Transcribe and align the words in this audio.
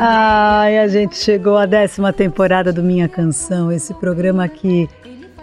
Ai, 0.00 0.78
a 0.78 0.86
gente 0.86 1.16
chegou 1.16 1.56
à 1.56 1.66
décima 1.66 2.12
temporada 2.12 2.72
do 2.72 2.84
Minha 2.84 3.08
Canção, 3.08 3.72
esse 3.72 3.92
programa 3.92 4.46
que 4.46 4.88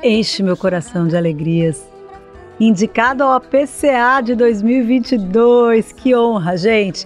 enche 0.02 0.42
meu 0.42 0.56
coração 0.56 1.10
de 1.10 1.18
alegrias. 1.18 1.86
Indicado 2.58 3.22
ao 3.22 3.34
APCA 3.34 4.22
de 4.24 4.34
2022, 4.34 5.92
que 5.92 6.16
honra, 6.16 6.56
gente! 6.56 7.06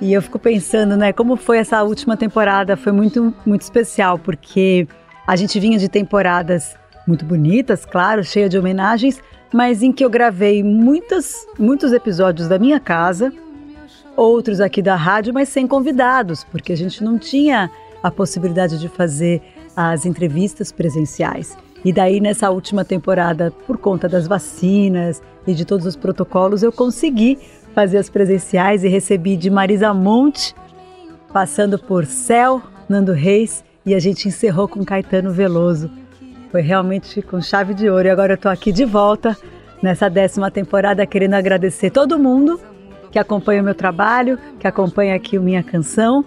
E 0.00 0.12
eu 0.12 0.20
fico 0.20 0.40
pensando, 0.40 0.96
né, 0.96 1.12
como 1.12 1.36
foi 1.36 1.58
essa 1.58 1.80
última 1.84 2.16
temporada? 2.16 2.76
Foi 2.76 2.90
muito, 2.90 3.32
muito 3.46 3.62
especial, 3.62 4.18
porque 4.18 4.88
a 5.24 5.36
gente 5.36 5.60
vinha 5.60 5.78
de 5.78 5.88
temporadas 5.88 6.76
muito 7.06 7.24
bonitas, 7.24 7.84
claro, 7.84 8.24
cheia 8.24 8.48
de 8.48 8.58
homenagens, 8.58 9.22
mas 9.54 9.84
em 9.84 9.92
que 9.92 10.04
eu 10.04 10.10
gravei 10.10 10.64
muitas, 10.64 11.46
muitos 11.56 11.92
episódios 11.92 12.48
da 12.48 12.58
minha 12.58 12.80
casa, 12.80 13.32
outros 14.16 14.60
aqui 14.60 14.82
da 14.82 14.94
rádio, 14.94 15.32
mas 15.32 15.48
sem 15.48 15.66
convidados, 15.66 16.44
porque 16.44 16.72
a 16.72 16.76
gente 16.76 17.02
não 17.02 17.18
tinha 17.18 17.70
a 18.02 18.10
possibilidade 18.10 18.78
de 18.78 18.88
fazer 18.88 19.40
as 19.76 20.04
entrevistas 20.04 20.70
presenciais. 20.70 21.56
E 21.84 21.92
daí, 21.92 22.20
nessa 22.20 22.50
última 22.50 22.84
temporada, 22.84 23.52
por 23.66 23.76
conta 23.76 24.08
das 24.08 24.26
vacinas 24.26 25.22
e 25.46 25.54
de 25.54 25.64
todos 25.64 25.86
os 25.86 25.96
protocolos, 25.96 26.62
eu 26.62 26.70
consegui 26.70 27.38
fazer 27.74 27.98
as 27.98 28.08
presenciais 28.08 28.84
e 28.84 28.88
recebi 28.88 29.36
de 29.36 29.50
Marisa 29.50 29.92
Monte, 29.92 30.54
passando 31.32 31.78
por 31.78 32.04
Céu, 32.04 32.62
Nando 32.88 33.12
Reis 33.12 33.64
e 33.84 33.94
a 33.94 33.98
gente 33.98 34.28
encerrou 34.28 34.68
com 34.68 34.84
Caetano 34.84 35.32
Veloso. 35.32 35.90
Foi 36.50 36.60
realmente 36.60 37.22
com 37.22 37.40
chave 37.40 37.74
de 37.74 37.88
ouro 37.88 38.06
e 38.06 38.10
agora 38.10 38.32
eu 38.32 38.36
estou 38.36 38.50
aqui 38.50 38.70
de 38.70 38.84
volta 38.84 39.36
nessa 39.82 40.08
décima 40.08 40.50
temporada 40.50 41.04
querendo 41.06 41.34
agradecer 41.34 41.90
todo 41.90 42.18
mundo 42.18 42.60
que 43.12 43.18
acompanha 43.18 43.60
o 43.60 43.64
meu 43.64 43.74
trabalho, 43.74 44.38
que 44.58 44.66
acompanha 44.66 45.14
aqui 45.14 45.38
o 45.38 45.42
Minha 45.42 45.62
Canção 45.62 46.24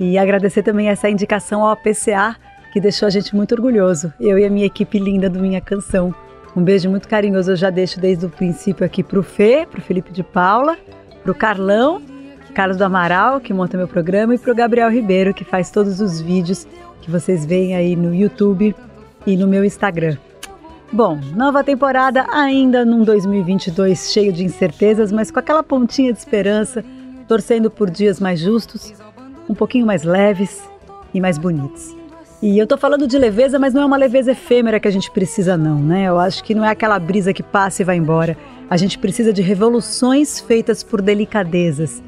e 0.00 0.18
agradecer 0.18 0.62
também 0.62 0.88
essa 0.88 1.08
indicação 1.08 1.62
ao 1.62 1.72
APCA 1.72 2.34
que 2.72 2.80
deixou 2.80 3.06
a 3.06 3.10
gente 3.10 3.36
muito 3.36 3.54
orgulhoso, 3.54 4.12
eu 4.18 4.38
e 4.38 4.44
a 4.44 4.50
minha 4.50 4.64
equipe 4.64 4.98
linda 4.98 5.28
do 5.28 5.38
Minha 5.38 5.60
Canção. 5.60 6.14
Um 6.56 6.62
beijo 6.62 6.88
muito 6.88 7.06
carinhoso 7.06 7.52
eu 7.52 7.56
já 7.56 7.68
deixo 7.68 8.00
desde 8.00 8.24
o 8.24 8.30
princípio 8.30 8.84
aqui 8.84 9.02
pro 9.02 9.22
Fê, 9.22 9.66
pro 9.70 9.82
Felipe 9.82 10.10
de 10.10 10.22
Paula, 10.22 10.78
pro 11.22 11.34
Carlão, 11.34 12.00
Carlos 12.54 12.78
do 12.78 12.84
Amaral, 12.84 13.40
que 13.40 13.52
monta 13.52 13.76
meu 13.76 13.88
programa, 13.88 14.34
e 14.34 14.38
pro 14.38 14.54
Gabriel 14.54 14.90
Ribeiro, 14.90 15.34
que 15.34 15.44
faz 15.44 15.70
todos 15.70 16.00
os 16.00 16.20
vídeos 16.20 16.66
que 17.02 17.10
vocês 17.10 17.44
veem 17.44 17.74
aí 17.74 17.94
no 17.94 18.14
YouTube 18.14 18.74
e 19.26 19.36
no 19.36 19.46
meu 19.46 19.64
Instagram. 19.64 20.16
Bom, 20.92 21.18
nova 21.34 21.64
temporada 21.64 22.26
ainda 22.30 22.84
num 22.84 23.02
2022 23.02 24.12
cheio 24.12 24.30
de 24.30 24.44
incertezas, 24.44 25.10
mas 25.10 25.30
com 25.30 25.38
aquela 25.38 25.62
pontinha 25.62 26.12
de 26.12 26.18
esperança, 26.18 26.84
torcendo 27.26 27.70
por 27.70 27.88
dias 27.88 28.20
mais 28.20 28.38
justos, 28.38 28.92
um 29.48 29.54
pouquinho 29.54 29.86
mais 29.86 30.02
leves 30.02 30.62
e 31.14 31.18
mais 31.18 31.38
bonitos. 31.38 31.96
E 32.42 32.58
eu 32.58 32.66
tô 32.66 32.76
falando 32.76 33.06
de 33.06 33.16
leveza, 33.16 33.58
mas 33.58 33.72
não 33.72 33.80
é 33.80 33.86
uma 33.86 33.96
leveza 33.96 34.32
efêmera 34.32 34.78
que 34.78 34.86
a 34.86 34.90
gente 34.90 35.10
precisa, 35.10 35.56
não, 35.56 35.78
né? 35.78 36.08
Eu 36.08 36.18
acho 36.20 36.44
que 36.44 36.54
não 36.54 36.62
é 36.62 36.68
aquela 36.68 36.98
brisa 36.98 37.32
que 37.32 37.42
passa 37.42 37.80
e 37.80 37.86
vai 37.86 37.96
embora. 37.96 38.36
A 38.68 38.76
gente 38.76 38.98
precisa 38.98 39.32
de 39.32 39.40
revoluções 39.40 40.40
feitas 40.40 40.82
por 40.82 41.00
delicadezas. 41.00 42.02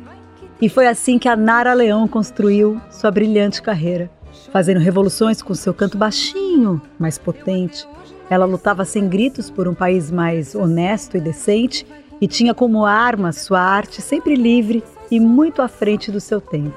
E 0.60 0.68
foi 0.68 0.86
assim 0.88 1.18
que 1.18 1.28
a 1.28 1.36
Nara 1.36 1.72
Leão 1.72 2.06
construiu 2.06 2.78
sua 2.90 3.10
brilhante 3.10 3.62
carreira, 3.62 4.10
fazendo 4.52 4.78
revoluções 4.78 5.40
com 5.40 5.54
seu 5.54 5.72
canto 5.72 5.96
baixinho, 5.96 6.82
mais 6.98 7.16
potente. 7.16 7.86
Ela 8.30 8.44
lutava 8.46 8.84
sem 8.84 9.08
gritos 9.08 9.50
por 9.50 9.68
um 9.68 9.74
país 9.74 10.10
mais 10.10 10.54
honesto 10.54 11.16
e 11.16 11.20
decente 11.20 11.86
e 12.20 12.26
tinha 12.26 12.54
como 12.54 12.86
arma 12.86 13.32
sua 13.32 13.60
arte 13.60 14.00
sempre 14.00 14.34
livre 14.34 14.82
e 15.10 15.20
muito 15.20 15.60
à 15.60 15.68
frente 15.68 16.10
do 16.10 16.20
seu 16.20 16.40
tempo. 16.40 16.74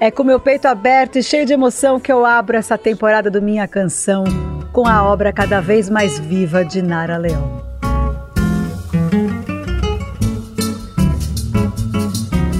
É 0.00 0.10
com 0.10 0.22
meu 0.22 0.38
peito 0.38 0.66
aberto 0.66 1.18
e 1.18 1.22
cheio 1.22 1.44
de 1.44 1.52
emoção 1.52 1.98
que 1.98 2.12
eu 2.12 2.24
abro 2.24 2.56
essa 2.56 2.78
temporada 2.78 3.30
do 3.30 3.42
Minha 3.42 3.66
Canção 3.66 4.24
com 4.72 4.86
a 4.86 5.02
obra 5.02 5.32
cada 5.32 5.60
vez 5.60 5.90
mais 5.90 6.20
viva 6.20 6.64
de 6.64 6.80
Nara 6.80 7.16
Leão. 7.16 7.60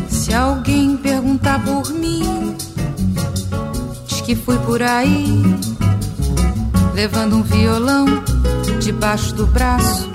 Se 0.09 0.35
alguém 0.35 0.97
perguntar 0.97 1.65
por 1.65 1.93
mim, 1.93 2.57
diz 4.07 4.21
que 4.21 4.35
fui 4.35 4.59
por 4.59 4.83
aí, 4.83 5.43
levando 6.99 7.37
um 7.37 7.43
violão 7.45 8.07
debaixo 8.83 9.33
do 9.33 9.47
braço. 9.47 10.11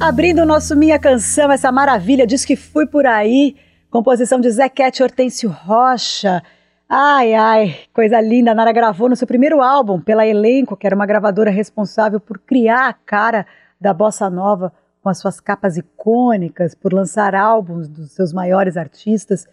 Abrindo 0.00 0.40
o 0.40 0.46
nosso 0.46 0.74
Minha 0.74 0.98
Canção, 0.98 1.52
essa 1.52 1.70
maravilha, 1.70 2.26
diz 2.26 2.46
que 2.46 2.56
fui 2.56 2.86
por 2.86 3.04
aí 3.04 3.54
Composição 3.90 4.40
de 4.40 4.50
Zequete 4.50 5.02
Hortêncio 5.02 5.50
Rocha. 5.50 6.42
Ai, 6.88 7.34
ai, 7.34 7.76
coisa 7.92 8.18
linda. 8.22 8.52
A 8.52 8.54
Nara 8.54 8.72
gravou 8.72 9.10
no 9.10 9.16
seu 9.16 9.26
primeiro 9.26 9.60
álbum 9.60 10.00
pela 10.00 10.26
Elenco, 10.26 10.74
que 10.74 10.86
era 10.86 10.96
uma 10.96 11.04
gravadora 11.04 11.50
responsável 11.50 12.18
por 12.18 12.38
criar 12.38 12.88
a 12.88 12.94
cara 12.94 13.46
da 13.78 13.92
bossa 13.92 14.30
nova 14.30 14.72
com 15.02 15.10
as 15.10 15.18
suas 15.18 15.40
capas 15.40 15.76
icônicas, 15.76 16.74
por 16.74 16.94
lançar 16.94 17.34
álbuns 17.34 17.86
dos 17.86 18.12
seus 18.12 18.32
maiores 18.32 18.78
artistas. 18.78 19.46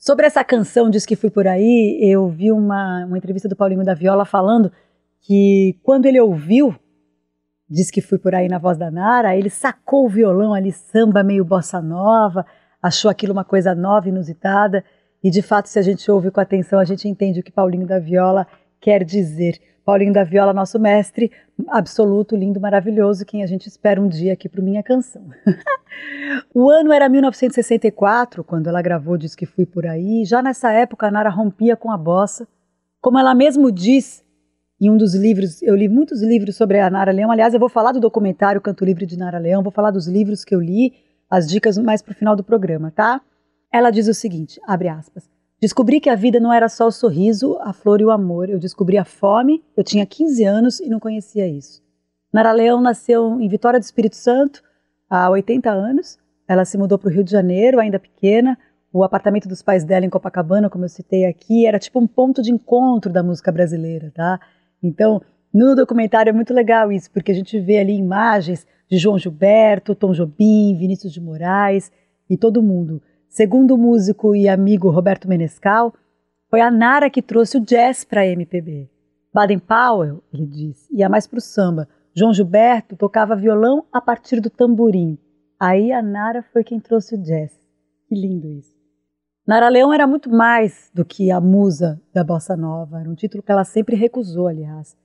Sobre 0.00 0.26
essa 0.26 0.42
canção 0.42 0.88
Diz 0.88 1.04
que 1.04 1.14
Fui 1.14 1.28
Por 1.28 1.46
Aí, 1.46 1.98
eu 2.00 2.26
vi 2.26 2.50
uma, 2.50 3.04
uma 3.04 3.18
entrevista 3.18 3.46
do 3.46 3.54
Paulinho 3.54 3.84
da 3.84 3.92
Viola 3.92 4.24
falando 4.24 4.72
que 5.20 5.78
quando 5.82 6.06
ele 6.06 6.18
ouviu 6.18 6.74
Diz 7.68 7.90
que 7.90 8.00
Fui 8.00 8.18
Por 8.18 8.34
Aí 8.34 8.48
na 8.48 8.56
voz 8.56 8.78
da 8.78 8.90
Nara, 8.90 9.36
ele 9.36 9.50
sacou 9.50 10.06
o 10.06 10.08
violão 10.08 10.54
ali, 10.54 10.72
samba 10.72 11.22
meio 11.22 11.44
bossa 11.44 11.82
nova, 11.82 12.46
achou 12.82 13.10
aquilo 13.10 13.34
uma 13.34 13.44
coisa 13.44 13.74
nova, 13.74 14.08
inusitada, 14.08 14.82
e 15.22 15.30
de 15.30 15.42
fato, 15.42 15.68
se 15.68 15.78
a 15.78 15.82
gente 15.82 16.10
ouve 16.10 16.30
com 16.30 16.40
atenção, 16.40 16.80
a 16.80 16.84
gente 16.84 17.06
entende 17.06 17.38
o 17.38 17.42
que 17.42 17.52
Paulinho 17.52 17.86
da 17.86 17.98
Viola 17.98 18.46
quer 18.80 19.04
dizer. 19.04 19.60
Paulinho 19.90 20.12
da 20.12 20.22
Viola, 20.22 20.52
nosso 20.52 20.78
mestre 20.78 21.32
absoluto, 21.66 22.36
lindo, 22.36 22.60
maravilhoso, 22.60 23.26
quem 23.26 23.42
a 23.42 23.46
gente 23.46 23.66
espera 23.66 24.00
um 24.00 24.06
dia 24.06 24.34
aqui 24.34 24.48
para 24.48 24.62
Minha 24.62 24.84
Canção. 24.84 25.20
o 26.54 26.70
ano 26.70 26.92
era 26.92 27.08
1964, 27.08 28.44
quando 28.44 28.68
ela 28.68 28.80
gravou 28.80 29.18
Diz 29.18 29.34
que 29.34 29.46
Fui 29.46 29.66
Por 29.66 29.88
Aí. 29.88 30.24
Já 30.24 30.40
nessa 30.40 30.70
época, 30.70 31.08
a 31.08 31.10
Nara 31.10 31.28
rompia 31.28 31.74
com 31.74 31.90
a 31.90 31.98
bossa. 31.98 32.46
Como 33.00 33.18
ela 33.18 33.34
mesmo 33.34 33.72
diz 33.72 34.24
em 34.80 34.88
um 34.88 34.96
dos 34.96 35.12
livros, 35.12 35.60
eu 35.60 35.74
li 35.74 35.88
muitos 35.88 36.22
livros 36.22 36.54
sobre 36.54 36.78
a 36.78 36.88
Nara 36.88 37.10
Leão. 37.10 37.32
Aliás, 37.32 37.52
eu 37.52 37.58
vou 37.58 37.68
falar 37.68 37.90
do 37.90 37.98
documentário 37.98 38.60
Canto 38.60 38.84
Livre 38.84 39.04
de 39.04 39.18
Nara 39.18 39.38
Leão, 39.38 39.60
vou 39.60 39.72
falar 39.72 39.90
dos 39.90 40.06
livros 40.06 40.44
que 40.44 40.54
eu 40.54 40.60
li, 40.60 40.94
as 41.28 41.48
dicas 41.48 41.76
mais 41.76 42.00
para 42.00 42.12
o 42.12 42.14
final 42.14 42.36
do 42.36 42.44
programa, 42.44 42.92
tá? 42.92 43.20
Ela 43.72 43.90
diz 43.90 44.06
o 44.06 44.14
seguinte, 44.14 44.60
abre 44.68 44.86
aspas, 44.86 45.28
Descobri 45.60 46.00
que 46.00 46.08
a 46.08 46.14
vida 46.14 46.40
não 46.40 46.50
era 46.50 46.70
só 46.70 46.86
o 46.86 46.90
sorriso, 46.90 47.58
a 47.60 47.72
flor 47.72 48.00
e 48.00 48.04
o 48.04 48.10
amor. 48.10 48.48
Eu 48.48 48.58
descobri 48.58 48.96
a 48.96 49.04
fome, 49.04 49.62
eu 49.76 49.84
tinha 49.84 50.06
15 50.06 50.44
anos 50.44 50.80
e 50.80 50.88
não 50.88 50.98
conhecia 50.98 51.46
isso. 51.46 51.82
Nara 52.32 52.50
Leão 52.50 52.80
nasceu 52.80 53.38
em 53.38 53.46
Vitória 53.46 53.78
do 53.78 53.82
Espírito 53.82 54.16
Santo 54.16 54.62
há 55.08 55.28
80 55.28 55.70
anos. 55.70 56.18
Ela 56.48 56.64
se 56.64 56.78
mudou 56.78 56.98
para 56.98 57.08
o 57.08 57.12
Rio 57.12 57.22
de 57.22 57.30
Janeiro, 57.30 57.78
ainda 57.78 57.98
pequena. 57.98 58.56
O 58.90 59.04
apartamento 59.04 59.48
dos 59.48 59.62
pais 59.62 59.84
dela 59.84 60.06
em 60.06 60.10
Copacabana, 60.10 60.70
como 60.70 60.84
eu 60.84 60.88
citei 60.88 61.26
aqui, 61.26 61.66
era 61.66 61.78
tipo 61.78 62.00
um 62.00 62.06
ponto 62.06 62.40
de 62.40 62.50
encontro 62.50 63.12
da 63.12 63.22
música 63.22 63.52
brasileira, 63.52 64.10
tá? 64.14 64.40
Então, 64.82 65.20
no 65.52 65.76
documentário 65.76 66.30
é 66.30 66.32
muito 66.32 66.54
legal 66.54 66.90
isso, 66.90 67.10
porque 67.10 67.32
a 67.32 67.34
gente 67.34 67.60
vê 67.60 67.78
ali 67.78 67.92
imagens 67.92 68.66
de 68.88 68.96
João 68.96 69.18
Gilberto, 69.18 69.94
Tom 69.94 70.12
Jobim, 70.12 70.74
Vinícius 70.74 71.12
de 71.12 71.20
Moraes 71.20 71.92
e 72.28 72.36
todo 72.36 72.62
mundo. 72.62 73.02
Segundo 73.30 73.76
o 73.76 73.78
músico 73.78 74.34
e 74.34 74.48
amigo 74.48 74.90
Roberto 74.90 75.28
Menescal, 75.28 75.94
foi 76.48 76.60
a 76.60 76.68
Nara 76.68 77.08
que 77.08 77.22
trouxe 77.22 77.58
o 77.58 77.60
jazz 77.60 78.02
para 78.02 78.22
a 78.22 78.26
MPB. 78.26 78.90
Baden 79.32 79.60
Powell, 79.60 80.20
ele 80.34 80.44
diz, 80.44 80.90
ia 80.90 81.08
mais 81.08 81.28
para 81.28 81.38
o 81.38 81.40
samba. 81.40 81.88
João 82.12 82.34
Gilberto 82.34 82.96
tocava 82.96 83.36
violão 83.36 83.84
a 83.92 84.00
partir 84.00 84.40
do 84.40 84.50
tamborim. 84.50 85.16
Aí 85.60 85.92
a 85.92 86.02
Nara 86.02 86.42
foi 86.52 86.64
quem 86.64 86.80
trouxe 86.80 87.14
o 87.14 87.22
jazz. 87.22 87.52
Que 88.08 88.16
lindo 88.16 88.48
isso. 88.48 88.74
Nara 89.46 89.68
Leão 89.68 89.92
era 89.92 90.08
muito 90.08 90.28
mais 90.28 90.90
do 90.92 91.04
que 91.04 91.30
a 91.30 91.40
musa 91.40 92.02
da 92.12 92.24
bossa 92.24 92.56
nova. 92.56 92.98
Era 92.98 93.08
um 93.08 93.14
título 93.14 93.44
que 93.44 93.52
ela 93.52 93.64
sempre 93.64 93.94
recusou, 93.94 94.48
aliás. 94.48 94.96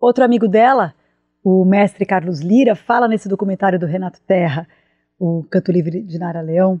Outro 0.00 0.22
amigo 0.22 0.46
dela, 0.46 0.94
o 1.42 1.64
mestre 1.64 2.06
Carlos 2.06 2.38
Lira 2.38 2.76
fala 2.76 3.08
nesse 3.08 3.28
documentário 3.28 3.80
do 3.80 3.86
Renato 3.86 4.20
Terra, 4.20 4.68
o 5.18 5.42
Canto 5.50 5.72
Livre 5.72 6.04
de 6.04 6.20
Nara 6.20 6.40
Leão, 6.40 6.80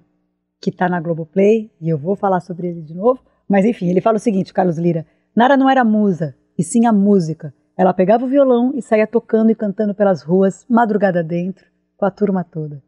que 0.64 0.70
está 0.70 0.88
na 0.88 0.98
Globoplay, 0.98 1.70
e 1.78 1.90
eu 1.90 1.98
vou 1.98 2.16
falar 2.16 2.40
sobre 2.40 2.68
ele 2.68 2.80
de 2.80 2.94
novo. 2.94 3.20
Mas 3.46 3.66
enfim, 3.66 3.90
ele 3.90 4.00
fala 4.00 4.16
o 4.16 4.20
seguinte, 4.20 4.54
Carlos 4.54 4.78
Lira: 4.78 5.06
Nara 5.36 5.58
não 5.58 5.68
era 5.68 5.84
musa, 5.84 6.34
e 6.56 6.64
sim 6.64 6.86
a 6.86 6.92
música. 6.92 7.52
Ela 7.76 7.92
pegava 7.92 8.24
o 8.24 8.28
violão 8.28 8.72
e 8.74 8.80
saía 8.80 9.06
tocando 9.06 9.50
e 9.50 9.54
cantando 9.54 9.94
pelas 9.94 10.22
ruas, 10.22 10.64
madrugada 10.66 11.22
dentro, 11.22 11.66
com 11.98 12.06
a 12.06 12.10
turma 12.10 12.42
toda. 12.42 12.82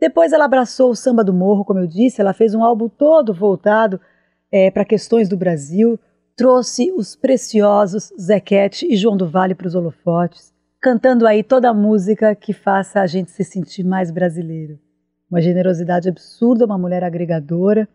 Depois 0.00 0.32
ela 0.32 0.46
abraçou 0.46 0.90
o 0.90 0.96
samba 0.96 1.22
do 1.22 1.34
morro, 1.34 1.62
como 1.62 1.80
eu 1.80 1.86
disse, 1.86 2.22
ela 2.22 2.32
fez 2.32 2.54
um 2.54 2.64
álbum 2.64 2.88
todo 2.88 3.34
voltado 3.34 4.00
é, 4.50 4.70
para 4.70 4.84
questões 4.84 5.28
do 5.28 5.36
Brasil, 5.36 6.00
trouxe 6.34 6.90
os 6.90 7.14
preciosos 7.14 8.10
Zequete 8.18 8.86
e 8.90 8.96
João 8.96 9.14
do 9.14 9.28
Vale 9.28 9.54
para 9.54 9.66
os 9.66 9.74
holofotes, 9.74 10.54
cantando 10.80 11.26
aí 11.26 11.42
toda 11.42 11.68
a 11.68 11.74
música 11.74 12.34
que 12.34 12.54
faça 12.54 13.02
a 13.02 13.06
gente 13.06 13.30
se 13.30 13.44
sentir 13.44 13.84
mais 13.84 14.10
brasileiro. 14.10 14.78
Uma 15.30 15.40
generosidade 15.40 16.08
absurda, 16.08 16.66
uma 16.66 16.78
mulher 16.78 17.04
agregadora. 17.04 17.88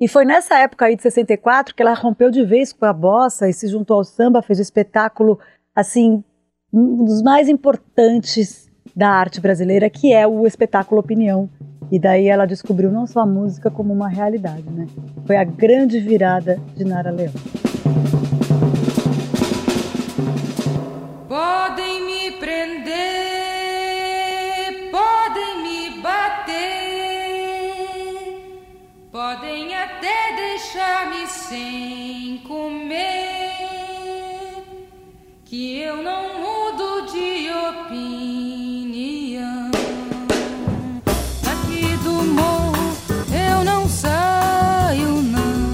E 0.00 0.08
foi 0.08 0.24
nessa 0.24 0.58
época 0.58 0.86
aí 0.86 0.96
de 0.96 1.02
64 1.02 1.74
que 1.74 1.82
ela 1.82 1.94
rompeu 1.94 2.30
de 2.30 2.44
vez 2.44 2.72
com 2.72 2.84
a 2.84 2.92
bossa 2.92 3.48
e 3.48 3.52
se 3.52 3.68
juntou 3.68 3.98
ao 3.98 4.04
samba, 4.04 4.42
fez 4.42 4.58
um 4.58 4.62
espetáculo 4.62 5.38
assim 5.74 6.24
um 6.72 7.04
dos 7.04 7.22
mais 7.22 7.48
importantes 7.48 8.68
da 8.96 9.08
arte 9.08 9.40
brasileira, 9.40 9.88
que 9.88 10.12
é 10.12 10.26
o 10.26 10.46
espetáculo 10.46 11.00
Opinião. 11.00 11.48
E 11.92 11.98
daí 11.98 12.26
ela 12.26 12.46
descobriu 12.46 12.90
não 12.90 13.06
só 13.06 13.20
a 13.20 13.26
música 13.26 13.70
como 13.70 13.92
uma 13.92 14.08
realidade, 14.08 14.68
né? 14.70 14.86
Foi 15.26 15.36
a 15.36 15.44
grande 15.44 16.00
virada 16.00 16.58
de 16.74 16.84
Nara 16.84 17.10
Leão. 17.10 17.32
Até 30.74 30.74
deixar-me 30.74 31.26
sem 31.28 32.38
comer, 32.38 33.52
que 35.44 35.78
eu 35.78 36.02
não 36.02 36.40
mudo 36.40 37.06
de 37.12 37.48
opinião. 37.70 39.70
Aqui 41.46 41.96
do 42.02 42.24
morro 42.24 42.96
eu 43.30 43.62
não 43.64 43.88
saio, 43.88 45.22
não. 45.22 45.70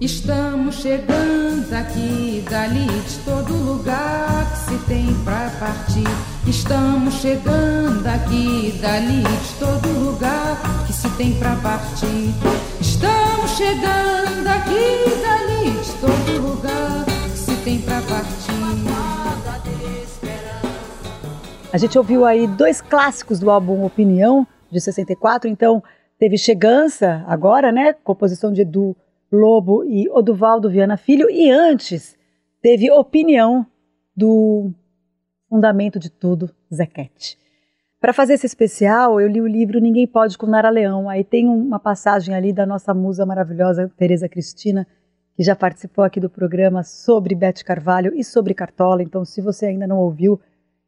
Estamos 0.00 0.76
chegando 0.76 1.74
aqui, 1.74 2.42
dali, 2.48 2.86
de 2.86 3.18
todo 3.18 3.52
lugar 3.52 4.50
que 4.50 4.56
se 4.70 4.78
tem 4.86 5.14
pra 5.24 5.50
partir. 5.58 6.25
Estamos 6.48 7.14
chegando 7.14 8.06
aqui, 8.06 8.78
dali, 8.80 9.22
de 9.22 9.58
todo 9.58 9.88
lugar 10.04 10.86
que 10.86 10.92
se 10.92 11.08
tem 11.16 11.36
pra 11.38 11.56
partir. 11.56 12.32
Estamos 12.80 13.50
chegando 13.56 14.46
aqui, 14.46 15.10
dali, 15.22 15.70
de 15.72 15.92
todo 16.00 16.48
lugar 16.48 17.04
que 17.04 17.38
se 17.38 17.56
tem 17.64 17.80
pra 17.80 18.00
partir. 18.02 18.46
A 21.72 21.78
gente 21.78 21.98
ouviu 21.98 22.24
aí 22.24 22.46
dois 22.46 22.80
clássicos 22.80 23.38
do 23.38 23.50
álbum 23.50 23.84
Opinião, 23.84 24.46
de 24.70 24.80
64, 24.80 25.50
então 25.50 25.82
teve 26.18 26.38
Chegança, 26.38 27.22
agora, 27.26 27.70
né? 27.70 27.92
Composição 27.92 28.50
de 28.50 28.62
Edu 28.62 28.96
Lobo 29.30 29.84
e 29.84 30.08
Oduvaldo 30.08 30.70
Viana 30.70 30.96
Filho, 30.96 31.28
e 31.28 31.50
antes 31.50 32.16
teve 32.62 32.90
Opinião 32.90 33.66
do 34.16 34.70
Fundamento 35.48 35.98
de 35.98 36.10
Tudo, 36.10 36.50
Zequete. 36.72 37.38
Para 38.00 38.12
fazer 38.12 38.34
esse 38.34 38.46
especial, 38.46 39.20
eu 39.20 39.28
li 39.28 39.40
o 39.40 39.46
livro 39.46 39.80
Ninguém 39.80 40.06
Pode 40.06 40.36
com 40.36 40.46
Nara 40.46 40.70
Leão. 40.70 41.08
Aí 41.08 41.24
tem 41.24 41.48
uma 41.48 41.78
passagem 41.78 42.34
ali 42.34 42.52
da 42.52 42.66
nossa 42.66 42.92
musa 42.92 43.24
maravilhosa, 43.24 43.90
Tereza 43.96 44.28
Cristina, 44.28 44.86
que 45.34 45.42
já 45.42 45.56
participou 45.56 46.04
aqui 46.04 46.20
do 46.20 46.28
programa 46.28 46.82
sobre 46.82 47.34
Bete 47.34 47.64
Carvalho 47.64 48.12
e 48.14 48.24
sobre 48.24 48.54
Cartola. 48.54 49.02
Então, 49.02 49.24
se 49.24 49.40
você 49.40 49.66
ainda 49.66 49.86
não 49.86 49.98
ouviu, 49.98 50.40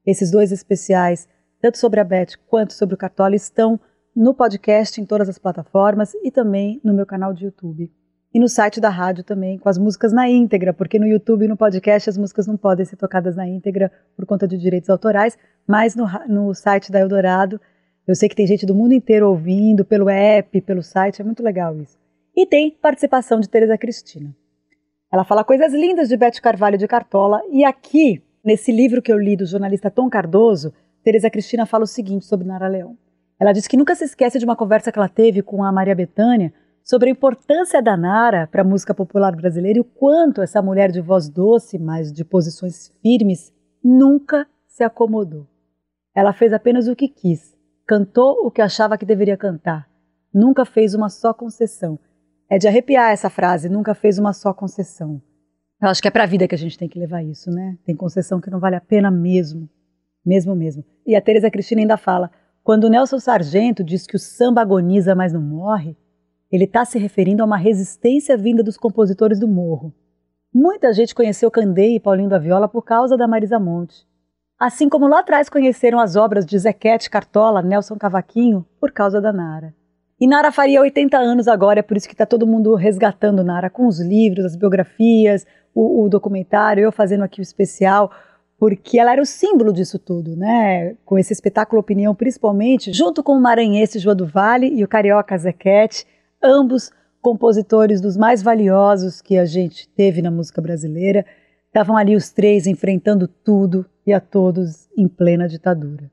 esses 0.05 0.31
dois 0.31 0.53
especiais, 0.53 1.29
tanto 1.61 1.79
sobre 1.79 2.01
a 2.01 2.05
Beth 2.05 2.37
quanto 2.47 2.73
sobre 2.73 2.95
o 2.95 2.99
Cartola, 2.99 3.37
estão 3.37 3.81
no 4.15 4.35
podcast 4.35 5.01
em 5.01 5.07
todas 5.07 5.29
as 5.29 5.39
plataformas 5.39 6.15
e 6.23 6.31
também 6.31 6.81
no 6.83 6.93
meu 6.93 7.07
canal 7.07 7.33
de 7.33 7.45
YouTube. 7.45 7.93
E 8.33 8.39
no 8.39 8.49
site 8.49 8.81
da 8.81 8.91
rádio 8.91 9.25
também, 9.25 9.59
com 9.59 9.69
as 9.69 9.79
músicas 9.79 10.13
na 10.13 10.29
íntegra, 10.29 10.73
porque 10.75 10.99
no 10.99 11.07
YouTube 11.07 11.45
e 11.45 11.49
no 11.49 11.57
podcast 11.57 12.11
as 12.11 12.19
músicas 12.19 12.47
não 12.47 12.57
podem 12.57 12.85
ser 12.85 12.97
tocadas 12.97 13.37
na 13.37 13.49
íntegra 13.49 13.91
por 14.17 14.27
conta 14.27 14.47
de 14.47 14.59
direitos 14.59 14.91
autorais, 14.91 15.39
mas 15.67 15.97
no, 15.97 16.07
no 16.29 16.55
site 16.55 16.93
da 16.93 17.01
Eldorado, 17.01 17.61
eu 18.07 18.15
sei 18.15 18.29
que 18.29 18.37
tem 18.37 18.47
gente 18.47 18.67
do 18.67 18.75
mundo 18.75 18.93
inteiro 18.93 19.29
ouvindo, 19.29 19.85
pelo 19.85 20.09
app, 20.09 20.61
pelo 20.61 20.83
site, 20.83 21.23
é 21.23 21.25
muito 21.25 21.43
legal 21.43 21.77
isso. 21.81 21.99
E 22.37 22.47
tem 22.47 22.71
participação 22.71 23.41
de 23.41 23.49
Tereza 23.49 23.77
Cristina. 23.79 24.35
Ela 25.13 25.25
fala 25.25 25.43
coisas 25.43 25.73
lindas 25.73 26.09
de 26.09 26.17
Beth 26.17 26.41
Carvalho 26.43 26.77
de 26.77 26.87
Cartola, 26.87 27.41
e 27.51 27.65
aqui 27.65 28.23
Nesse 28.49 28.71
livro 28.73 29.03
que 29.03 29.13
eu 29.13 29.19
li 29.19 29.37
do 29.37 29.45
jornalista 29.45 29.91
Tom 29.91 30.09
Cardoso, 30.09 30.73
Tereza 31.03 31.29
Cristina 31.29 31.67
fala 31.67 31.85
o 31.85 31.87
seguinte 31.87 32.25
sobre 32.25 32.47
Nara 32.47 32.69
Leão. 32.69 32.97
Ela 33.39 33.53
diz 33.53 33.67
que 33.67 33.77
nunca 33.77 33.95
se 33.95 34.05
esquece 34.05 34.39
de 34.39 34.45
uma 34.47 34.57
conversa 34.57 34.91
que 34.91 34.99
ela 34.99 35.07
teve 35.07 35.43
com 35.43 35.63
a 35.63 35.71
Maria 35.71 35.95
Bethânia 35.95 36.51
sobre 36.89 37.11
a 37.11 37.13
importância 37.13 37.83
da 37.83 37.99
Nara 37.99 38.47
para 38.47 38.63
a 38.63 38.65
música 38.65 38.95
popular 38.95 39.37
brasileira 39.37 39.79
e 39.79 39.81
o 39.81 39.85
quanto 39.85 40.41
essa 40.41 40.63
mulher 40.63 40.91
de 40.91 41.03
voz 41.03 41.29
doce, 41.29 41.79
mas 41.79 42.11
de 42.11 42.25
posições 42.25 42.91
firmes, 43.03 43.53
nunca 43.85 44.47
se 44.67 44.83
acomodou. 44.83 45.47
Ela 46.15 46.33
fez 46.33 46.51
apenas 46.51 46.89
o 46.89 46.97
que 46.97 47.07
quis, 47.07 47.55
cantou 47.87 48.47
o 48.47 48.51
que 48.51 48.63
achava 48.63 48.97
que 48.97 49.05
deveria 49.05 49.37
cantar, 49.37 49.87
nunca 50.33 50.65
fez 50.65 50.95
uma 50.95 51.11
só 51.11 51.35
concessão. 51.35 51.99
É 52.49 52.57
de 52.57 52.67
arrepiar 52.67 53.13
essa 53.13 53.29
frase, 53.29 53.69
nunca 53.69 53.95
fez 53.95 54.19
uma 54.19 54.33
só 54.33 54.55
concessão. 54.55 55.21
Eu 55.83 55.91
acho 55.91 56.01
que 56.01 56.09
é 56.09 56.11
para 56.11 56.25
a 56.25 56.27
vida 56.27 56.49
que 56.49 56.55
a 56.55 56.59
gente 56.59 56.79
tem 56.79 56.89
que 56.89 56.99
levar 56.99 57.23
isso, 57.23 57.51
né? 57.51 57.77
Tem 57.85 57.95
concessão 57.95 58.41
que 58.41 58.49
não 58.49 58.59
vale 58.59 58.77
a 58.77 58.81
pena 58.81 59.11
mesmo. 59.11 59.69
Mesmo, 60.25 60.57
mesmo. 60.57 60.83
E 61.07 61.15
a 61.15 61.21
Teresa 61.21 61.51
Cristina 61.51 61.83
ainda 61.83 61.99
fala: 61.99 62.31
quando 62.65 62.89
Nelson 62.89 63.19
Sargento 63.19 63.85
diz 63.85 64.07
que 64.07 64.17
o 64.17 64.19
samba 64.19 64.63
agoniza, 64.63 65.15
mas 65.15 65.35
não 65.35 65.43
morre, 65.43 65.95
ele 66.51 66.65
está 66.65 66.85
se 66.85 66.99
referindo 66.99 67.43
a 67.43 67.47
uma 67.47 67.57
resistência 67.57 68.37
vinda 68.37 68.63
dos 68.63 68.77
compositores 68.77 69.39
do 69.39 69.47
morro. 69.47 69.93
Muita 70.53 70.93
gente 70.93 71.15
conheceu 71.15 71.51
Candei 71.51 71.97
e 71.97 72.01
Paulinho 72.01 72.29
da 72.29 72.39
Viola 72.39 72.69
por 72.69 72.83
causa 72.83 73.17
da 73.17 73.29
Marisa 73.29 73.59
Monte. 73.59 74.07
Assim 74.59 74.89
como 74.89 75.07
lá 75.07 75.21
atrás 75.21 75.49
conheceram 75.49 76.01
as 76.01 76.17
obras 76.17 76.45
de 76.45 76.59
Zequete 76.59 77.11
Cartola, 77.11 77.63
Nelson 77.63 77.97
Cavaquinho, 77.97 78.67
por 78.81 78.91
causa 78.91 79.21
da 79.21 79.33
Nara. 79.33 79.75
E 80.21 80.27
Nara 80.27 80.51
faria 80.51 80.81
80 80.81 81.17
anos 81.17 81.47
agora, 81.47 81.79
é 81.79 81.83
por 81.83 81.97
isso 81.97 82.09
que 82.09 82.15
está 82.15 82.27
todo 82.27 82.47
mundo 82.47 82.75
resgatando 82.75 83.45
Nara 83.45 83.71
com 83.71 83.87
os 83.87 84.01
livros, 84.01 84.45
as 84.45 84.57
biografias, 84.57 85.47
o, 85.73 86.03
o, 86.03 86.09
documentário, 86.09 86.83
eu 86.83 86.91
fazendo 86.91 87.23
aqui 87.23 87.41
o 87.41 87.43
especial, 87.43 88.11
porque 88.59 88.99
ela 88.99 89.13
era 89.13 89.23
o 89.23 89.27
símbolo 89.27 89.73
disso 89.73 89.97
tudo, 89.97 90.35
né? 90.35 90.97
Com 91.05 91.17
esse 91.17 91.33
espetáculo 91.33 91.79
Opinião, 91.79 92.17
principalmente, 92.17 92.93
junto 92.93 93.23
com 93.23 93.35
o 93.35 93.41
maranhense 93.41 94.01
João 94.01 94.17
do 94.17 94.27
Vale 94.27 94.67
e 94.67 94.83
o 94.83 94.89
carioca 94.89 95.39
Zequete, 95.39 96.05
ambos 96.43 96.91
compositores 97.21 98.01
dos 98.01 98.17
mais 98.17 98.43
valiosos 98.43 99.21
que 99.21 99.37
a 99.37 99.45
gente 99.45 99.89
teve 99.89 100.23
na 100.23 100.31
música 100.31 100.61
brasileira, 100.61 101.25
estavam 101.67 101.97
ali 101.97 102.17
os 102.17 102.31
três 102.31 102.67
enfrentando 102.67 103.29
tudo 103.29 103.85
e 104.07 104.13
a 104.13 104.21
todos 104.21 104.89
em 104.97 105.07
plena 105.07 105.49
ditadura. 105.49 106.11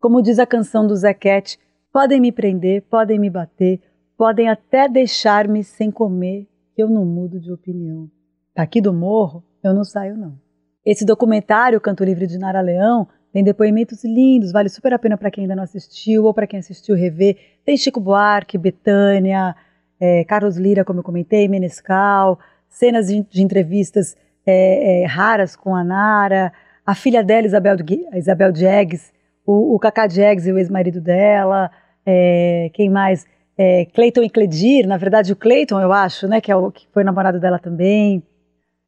Como 0.00 0.22
diz 0.22 0.38
a 0.38 0.46
canção 0.46 0.86
do 0.86 0.94
Zequete, 0.94 1.58
podem 1.92 2.20
me 2.20 2.30
prender, 2.30 2.82
podem 2.82 3.18
me 3.18 3.30
bater, 3.30 3.80
podem 4.16 4.48
até 4.48 4.88
deixar-me 4.88 5.64
sem 5.64 5.90
comer, 5.90 6.46
que 6.74 6.82
eu 6.82 6.88
não 6.88 7.04
mudo 7.04 7.40
de 7.40 7.52
opinião. 7.52 8.10
Aqui 8.54 8.80
do 8.80 8.92
morro, 8.92 9.42
eu 9.62 9.72
não 9.72 9.84
saio, 9.84 10.16
não. 10.16 10.38
Esse 10.84 11.04
documentário, 11.04 11.80
Canto 11.80 12.04
Livre 12.04 12.26
de 12.26 12.38
Nara 12.38 12.60
Leão, 12.60 13.08
tem 13.32 13.44
depoimentos 13.44 14.04
lindos, 14.04 14.52
vale 14.52 14.68
super 14.68 14.92
a 14.94 14.98
pena 14.98 15.16
para 15.16 15.30
quem 15.30 15.42
ainda 15.42 15.54
não 15.54 15.62
assistiu 15.62 16.24
ou 16.24 16.34
para 16.34 16.46
quem 16.46 16.58
assistiu 16.58 16.96
rever. 16.96 17.36
Tem 17.64 17.76
Chico 17.76 18.00
Buarque, 18.00 18.56
Betânia, 18.56 19.54
é, 20.00 20.24
Carlos 20.24 20.56
Lira, 20.56 20.84
como 20.84 21.00
eu 21.00 21.04
comentei, 21.04 21.48
Menescal, 21.48 22.38
cenas 22.68 23.08
de, 23.08 23.22
de 23.22 23.42
entrevistas 23.42 24.16
é, 24.46 25.02
é, 25.02 25.06
raras 25.06 25.56
com 25.56 25.74
a 25.74 25.84
Nara, 25.84 26.52
a 26.86 26.94
filha 26.94 27.22
dela, 27.22 27.46
Isabel, 27.46 27.76
Isabel 28.14 28.52
Diegues, 28.52 29.12
o, 29.44 29.74
o 29.74 29.78
Cacá 29.78 30.06
Diegues 30.06 30.46
e 30.46 30.52
o 30.52 30.58
ex-marido 30.58 31.00
dela, 31.00 31.70
é, 32.06 32.70
quem 32.72 32.88
mais? 32.88 33.26
É, 33.56 33.86
Cleiton 33.86 34.22
e 34.22 34.30
Cledir, 34.30 34.86
na 34.86 34.96
verdade 34.96 35.32
o 35.32 35.36
Cleiton, 35.36 35.80
eu 35.80 35.92
acho, 35.92 36.28
né, 36.28 36.40
que, 36.40 36.50
é 36.50 36.56
o, 36.56 36.70
que 36.70 36.86
foi 36.92 37.02
namorado 37.02 37.40
dela 37.40 37.58
também. 37.58 38.22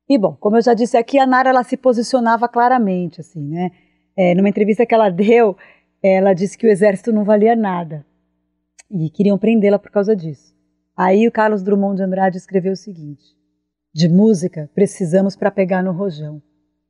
E 0.08 0.16
bom, 0.16 0.36
como 0.38 0.56
eu 0.56 0.62
já 0.62 0.74
disse 0.74 0.96
aqui, 0.96 1.18
a 1.18 1.26
Nara 1.26 1.50
ela 1.50 1.62
se 1.62 1.76
posicionava 1.76 2.48
claramente, 2.48 3.20
assim, 3.20 3.42
né? 3.48 3.70
É, 4.16 4.34
numa 4.34 4.48
entrevista 4.48 4.86
que 4.86 4.94
ela 4.94 5.08
deu, 5.10 5.56
ela 6.02 6.32
disse 6.32 6.56
que 6.56 6.66
o 6.66 6.70
exército 6.70 7.12
não 7.12 7.24
valia 7.24 7.54
nada 7.54 8.04
e 8.90 9.10
queriam 9.10 9.38
prendê-la 9.38 9.78
por 9.78 9.90
causa 9.90 10.16
disso. 10.16 10.49
Aí 11.02 11.26
o 11.26 11.32
Carlos 11.32 11.62
Drummond 11.62 11.96
de 11.96 12.02
Andrade 12.02 12.36
escreveu 12.36 12.74
o 12.74 12.76
seguinte: 12.76 13.24
De 13.94 14.06
música 14.06 14.70
precisamos 14.74 15.34
para 15.34 15.50
pegar 15.50 15.82
no 15.82 15.92
rojão, 15.92 16.42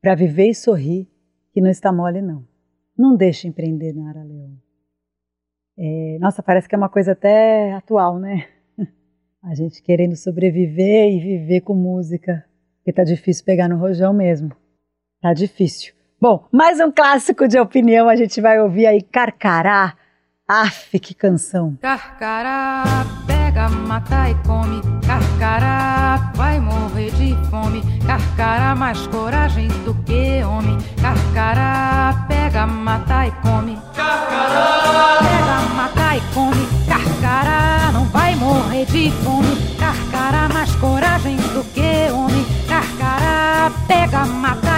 para 0.02 0.16
viver 0.16 0.48
e 0.48 0.54
sorrir, 0.54 1.08
que 1.52 1.60
não 1.60 1.70
está 1.70 1.92
mole 1.92 2.20
não. 2.20 2.44
Não 2.98 3.14
deixe 3.14 3.46
empreender, 3.46 3.92
Nara 3.92 4.24
Leão. 4.24 4.50
É, 5.78 6.18
nossa, 6.20 6.42
parece 6.42 6.68
que 6.68 6.74
é 6.74 6.78
uma 6.78 6.88
coisa 6.88 7.12
até 7.12 7.72
atual, 7.72 8.18
né? 8.18 8.48
A 9.44 9.54
gente 9.54 9.80
querendo 9.80 10.16
sobreviver 10.16 11.12
e 11.12 11.20
viver 11.20 11.60
com 11.60 11.74
música, 11.74 12.44
porque 12.78 12.92
tá 12.92 13.04
difícil 13.04 13.44
pegar 13.44 13.68
no 13.68 13.78
rojão 13.78 14.12
mesmo. 14.12 14.50
Tá 15.22 15.32
difícil. 15.32 15.94
Bom, 16.20 16.48
mais 16.52 16.80
um 16.80 16.90
clássico 16.90 17.46
de 17.46 17.60
opinião, 17.60 18.08
a 18.08 18.16
gente 18.16 18.40
vai 18.40 18.60
ouvir 18.60 18.86
aí 18.86 19.02
Carcará. 19.02 19.96
Aff, 20.48 20.98
que 20.98 21.14
canção. 21.14 21.76
Carcará, 21.80 22.82
pega, 23.50 23.68
mata 23.68 24.30
e 24.30 24.34
come. 24.46 24.80
Carcará, 25.06 26.30
vai 26.34 26.60
morrer 26.60 27.10
de 27.12 27.36
fome. 27.50 27.82
Carcará, 28.06 28.74
mais 28.74 29.06
coragem 29.08 29.68
do 29.84 29.94
que 30.04 30.42
homem. 30.44 30.78
Carcará, 31.00 32.26
pega, 32.28 32.66
mata 32.66 33.26
e 33.26 33.30
come. 33.42 33.78
Carcará, 33.94 35.18
pega, 35.18 35.74
mata 35.74 36.16
e 36.16 36.20
come. 36.32 36.68
Carcará, 36.86 37.90
não 37.92 38.04
vai 38.06 38.36
morrer 38.36 38.86
de 38.86 39.10
fome. 39.22 39.56
Carcará, 39.78 40.48
mais 40.48 40.74
coragem 40.76 41.36
do 41.36 41.64
que 41.74 42.12
homem. 42.12 42.46
Carcará, 42.68 43.70
pega, 43.88 44.24
mata. 44.26 44.69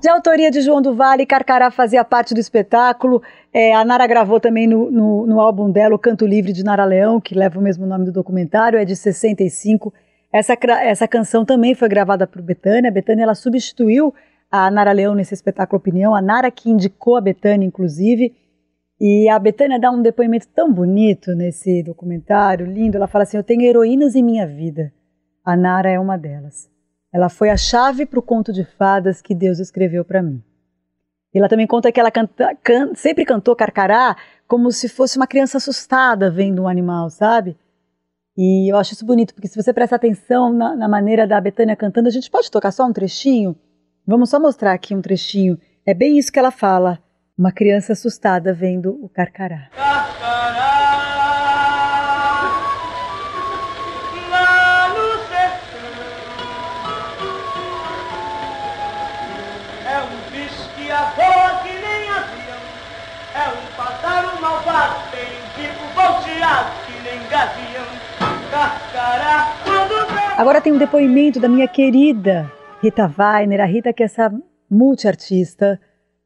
De 0.00 0.08
autoria 0.08 0.50
de 0.50 0.62
João 0.62 0.80
do 0.80 0.94
Vale, 0.94 1.26
Carcará 1.26 1.70
fazia 1.70 2.02
parte 2.02 2.32
do 2.32 2.40
espetáculo. 2.40 3.22
É, 3.52 3.74
a 3.74 3.84
Nara 3.84 4.06
gravou 4.06 4.40
também 4.40 4.66
no, 4.66 4.90
no, 4.90 5.26
no, 5.26 5.38
álbum 5.38 5.70
dela, 5.70 5.94
O 5.94 5.98
Canto 5.98 6.26
Livre 6.26 6.54
de 6.54 6.64
Nara 6.64 6.86
Leão, 6.86 7.20
que 7.20 7.34
leva 7.34 7.58
o 7.58 7.62
mesmo 7.62 7.84
nome 7.84 8.06
do 8.06 8.12
documentário, 8.12 8.78
é 8.78 8.84
de 8.86 8.96
65. 8.96 9.92
Essa, 10.32 10.56
essa 10.80 11.06
canção 11.06 11.44
também 11.44 11.74
foi 11.74 11.86
gravada 11.86 12.26
por 12.26 12.40
Betânia. 12.40 12.90
Betânia 12.90 13.24
ela 13.24 13.34
substituiu 13.34 14.14
a 14.50 14.70
Nara 14.70 14.92
Leão 14.92 15.14
nesse 15.14 15.34
espetáculo 15.34 15.78
Opinião, 15.78 16.14
a 16.14 16.22
Nara 16.22 16.50
que 16.50 16.70
indicou 16.70 17.16
a 17.16 17.20
Betânia, 17.20 17.66
inclusive. 17.66 18.34
E 18.98 19.28
a 19.28 19.38
Betânia 19.38 19.78
dá 19.78 19.90
um 19.90 20.00
depoimento 20.00 20.48
tão 20.48 20.72
bonito 20.72 21.34
nesse 21.34 21.82
documentário, 21.82 22.64
lindo. 22.64 22.96
Ela 22.96 23.06
fala 23.06 23.24
assim: 23.24 23.36
Eu 23.36 23.44
tenho 23.44 23.60
heroínas 23.60 24.14
em 24.14 24.22
minha 24.22 24.46
vida. 24.46 24.94
A 25.44 25.54
Nara 25.54 25.90
é 25.90 26.00
uma 26.00 26.16
delas. 26.16 26.69
Ela 27.12 27.28
foi 27.28 27.50
a 27.50 27.56
chave 27.56 28.06
para 28.06 28.18
o 28.18 28.22
conto 28.22 28.52
de 28.52 28.64
fadas 28.64 29.20
que 29.20 29.34
Deus 29.34 29.58
escreveu 29.58 30.04
para 30.04 30.22
mim. 30.22 30.42
Ela 31.34 31.48
também 31.48 31.66
conta 31.66 31.92
que 31.92 32.00
ela 32.00 32.10
canta, 32.10 32.56
can, 32.62 32.94
sempre 32.94 33.24
cantou 33.24 33.54
carcará 33.54 34.16
como 34.48 34.70
se 34.72 34.88
fosse 34.88 35.16
uma 35.16 35.26
criança 35.26 35.58
assustada 35.58 36.30
vendo 36.30 36.62
um 36.62 36.68
animal, 36.68 37.08
sabe? 37.08 37.56
E 38.36 38.72
eu 38.72 38.76
acho 38.76 38.94
isso 38.94 39.04
bonito, 39.04 39.34
porque 39.34 39.48
se 39.48 39.60
você 39.60 39.72
prestar 39.72 39.96
atenção 39.96 40.52
na, 40.52 40.74
na 40.74 40.88
maneira 40.88 41.26
da 41.26 41.40
Betânia 41.40 41.76
cantando, 41.76 42.08
a 42.08 42.12
gente 42.12 42.30
pode 42.30 42.50
tocar 42.50 42.72
só 42.72 42.84
um 42.84 42.92
trechinho? 42.92 43.56
Vamos 44.06 44.30
só 44.30 44.40
mostrar 44.40 44.72
aqui 44.72 44.94
um 44.94 45.02
trechinho. 45.02 45.58
É 45.86 45.94
bem 45.94 46.18
isso 46.18 46.32
que 46.32 46.38
ela 46.38 46.50
fala. 46.50 46.98
Uma 47.36 47.52
criança 47.52 47.92
assustada 47.92 48.52
vendo 48.52 48.98
o 49.02 49.08
carcará. 49.08 49.68
Carcará! 49.72 50.69
Depoimento 70.80 71.38
da 71.38 71.46
minha 71.46 71.68
querida 71.68 72.50
Rita 72.80 73.04
Weiner, 73.04 73.60
a 73.60 73.66
Rita 73.66 73.92
que 73.92 74.02
é 74.02 74.06
essa 74.06 74.32
multiartista, 74.70 75.78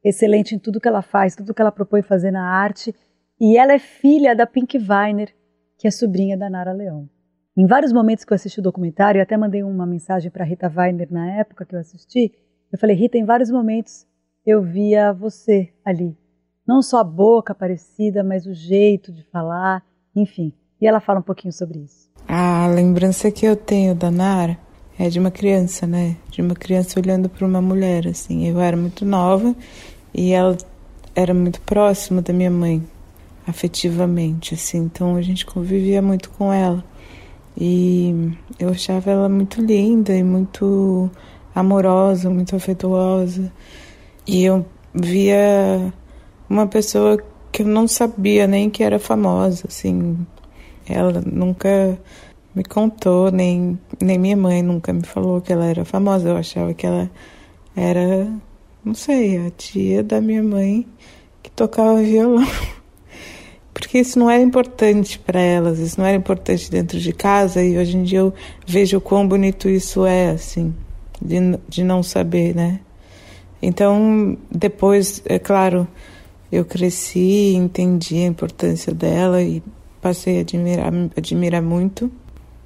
excelente 0.02 0.54
em 0.54 0.60
tudo 0.60 0.80
que 0.80 0.86
ela 0.86 1.02
faz, 1.02 1.34
tudo 1.34 1.52
que 1.52 1.60
ela 1.60 1.72
propõe 1.72 2.02
fazer 2.02 2.30
na 2.30 2.48
arte, 2.48 2.94
e 3.40 3.58
ela 3.58 3.72
é 3.72 3.80
filha 3.80 4.32
da 4.32 4.46
Pink 4.46 4.78
Weiner, 4.78 5.34
que 5.76 5.88
é 5.88 5.90
sobrinha 5.90 6.38
da 6.38 6.48
Nara 6.48 6.70
Leão. 6.70 7.10
Em 7.56 7.66
vários 7.66 7.92
momentos 7.92 8.24
que 8.24 8.32
eu 8.32 8.36
assisti 8.36 8.60
o 8.60 8.62
documentário, 8.62 9.18
eu 9.18 9.24
até 9.24 9.36
mandei 9.36 9.64
uma 9.64 9.84
mensagem 9.84 10.30
para 10.30 10.44
Rita 10.44 10.72
Weiner 10.72 11.12
na 11.12 11.32
época 11.32 11.66
que 11.66 11.74
eu 11.74 11.80
assisti, 11.80 12.32
eu 12.70 12.78
falei, 12.78 12.94
Rita, 12.94 13.18
em 13.18 13.24
vários 13.24 13.50
momentos 13.50 14.06
eu 14.46 14.62
via 14.62 15.12
você 15.12 15.74
ali. 15.84 16.16
Não 16.64 16.80
só 16.80 17.00
a 17.00 17.04
boca 17.04 17.56
parecida, 17.56 18.22
mas 18.22 18.46
o 18.46 18.54
jeito 18.54 19.12
de 19.12 19.24
falar, 19.24 19.84
enfim. 20.14 20.54
E 20.80 20.86
ela 20.86 21.00
fala 21.00 21.18
um 21.18 21.24
pouquinho 21.24 21.52
sobre 21.52 21.80
isso. 21.80 22.13
A 22.26 22.66
lembrança 22.68 23.30
que 23.30 23.44
eu 23.44 23.54
tenho 23.54 23.94
da 23.94 24.10
Nara 24.10 24.58
é 24.98 25.08
de 25.08 25.18
uma 25.18 25.30
criança, 25.30 25.86
né? 25.86 26.16
De 26.30 26.40
uma 26.40 26.54
criança 26.54 26.98
olhando 26.98 27.28
para 27.28 27.46
uma 27.46 27.60
mulher, 27.60 28.08
assim. 28.08 28.46
Eu 28.46 28.60
era 28.60 28.76
muito 28.76 29.04
nova 29.04 29.54
e 30.12 30.32
ela 30.32 30.56
era 31.14 31.34
muito 31.34 31.60
próxima 31.60 32.22
da 32.22 32.32
minha 32.32 32.50
mãe, 32.50 32.82
afetivamente, 33.46 34.54
assim. 34.54 34.78
Então 34.78 35.16
a 35.16 35.22
gente 35.22 35.44
convivia 35.44 36.00
muito 36.00 36.30
com 36.30 36.52
ela. 36.52 36.82
E 37.56 38.32
eu 38.58 38.70
achava 38.70 39.10
ela 39.10 39.28
muito 39.28 39.60
linda 39.60 40.14
e 40.14 40.22
muito 40.22 41.10
amorosa, 41.54 42.30
muito 42.30 42.56
afetuosa. 42.56 43.52
E 44.26 44.44
eu 44.44 44.64
via 44.94 45.92
uma 46.48 46.66
pessoa 46.66 47.22
que 47.52 47.62
eu 47.62 47.66
não 47.66 47.86
sabia 47.86 48.46
nem 48.46 48.70
que 48.70 48.82
era 48.82 48.98
famosa, 48.98 49.64
assim. 49.68 50.26
Ela 50.88 51.22
nunca 51.24 51.98
me 52.54 52.62
contou, 52.62 53.30
nem, 53.30 53.78
nem 54.00 54.18
minha 54.18 54.36
mãe 54.36 54.62
nunca 54.62 54.92
me 54.92 55.02
falou 55.02 55.40
que 55.40 55.52
ela 55.52 55.66
era 55.66 55.84
famosa. 55.84 56.28
Eu 56.28 56.36
achava 56.36 56.72
que 56.72 56.86
ela 56.86 57.10
era, 57.74 58.28
não 58.84 58.94
sei, 58.94 59.46
a 59.46 59.50
tia 59.50 60.02
da 60.02 60.20
minha 60.20 60.42
mãe 60.42 60.86
que 61.42 61.50
tocava 61.50 62.02
violão. 62.02 62.46
Porque 63.74 63.98
isso 63.98 64.18
não 64.18 64.30
era 64.30 64.42
importante 64.42 65.18
para 65.18 65.40
elas, 65.40 65.80
isso 65.80 66.00
não 66.00 66.06
era 66.06 66.16
importante 66.16 66.70
dentro 66.70 66.98
de 66.98 67.12
casa, 67.12 67.60
e 67.60 67.76
hoje 67.76 67.96
em 67.96 68.04
dia 68.04 68.20
eu 68.20 68.32
vejo 68.64 68.98
o 68.98 69.00
quão 69.00 69.26
bonito 69.26 69.68
isso 69.68 70.06
é, 70.06 70.30
assim, 70.30 70.72
de, 71.20 71.38
de 71.68 71.82
não 71.82 72.00
saber, 72.00 72.54
né? 72.54 72.78
Então, 73.60 74.38
depois, 74.48 75.22
é 75.24 75.40
claro, 75.40 75.88
eu 76.52 76.64
cresci, 76.64 77.54
entendi 77.56 78.16
a 78.18 78.26
importância 78.26 78.94
dela 78.94 79.42
e 79.42 79.60
passei 80.04 80.36
a 80.36 80.40
admirar, 80.42 80.92
admirar 81.16 81.62
muito. 81.62 82.12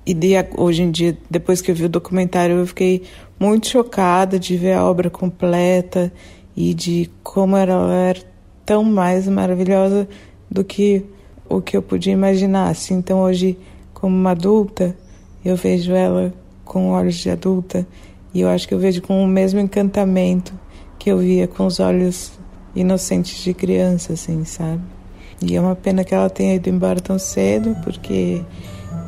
E 0.05 0.13
de, 0.13 0.33
hoje 0.57 0.83
em 0.83 0.91
dia, 0.91 1.17
depois 1.31 1.61
que 1.61 1.71
eu 1.71 1.75
vi 1.75 1.85
o 1.85 1.89
documentário, 1.89 2.57
eu 2.57 2.67
fiquei 2.67 3.05
muito 3.39 3.69
chocada 3.69 4.41
de 4.41 4.57
ver 4.57 4.73
a 4.73 4.85
obra 4.85 5.09
completa 5.09 6.13
e 6.57 6.75
de 6.75 7.09
como 7.23 7.57
ela 7.57 7.95
era 7.95 8.19
tão 8.67 8.83
mais 8.83 9.29
maravilhosa 9.29 10.09
do 10.51 10.65
que 10.65 11.05
o 11.49 11.61
que 11.61 11.77
eu 11.77 11.83
podia 11.83 12.13
imaginar. 12.13 12.71
Assim, 12.71 12.95
então, 12.95 13.21
hoje, 13.21 13.57
como 13.95 14.17
uma 14.17 14.33
adulta, 14.33 14.97
eu 15.45 15.55
vejo 15.55 15.93
ela 15.93 16.35
com 16.65 16.91
olhos 16.91 17.15
de 17.15 17.31
adulta 17.31 17.87
e 18.35 18.41
eu 18.41 18.49
acho 18.49 18.67
que 18.67 18.75
eu 18.75 18.81
vejo 18.81 19.01
com 19.01 19.23
o 19.23 19.29
mesmo 19.29 19.61
encantamento 19.61 20.53
que 20.99 21.09
eu 21.09 21.19
via 21.19 21.47
com 21.47 21.67
os 21.67 21.79
olhos 21.79 22.33
inocentes 22.75 23.45
de 23.45 23.55
criança, 23.55 24.15
assim, 24.15 24.45
sabe? 24.45 24.98
E 25.41 25.57
é 25.57 25.61
uma 25.61 25.77
pena 25.77 26.05
que 26.05 26.15
ela 26.15 26.29
tenha 26.29 26.55
ido 26.55 26.69
embora 26.69 27.01
tão 27.01 27.19
cedo, 27.19 27.77
porque 27.85 28.43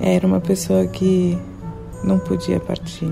era 0.00 0.26
uma 0.26 0.40
pessoa 0.40 0.86
que 0.86 1.36
não 2.04 2.18
podia 2.18 2.60
partir. 2.60 3.10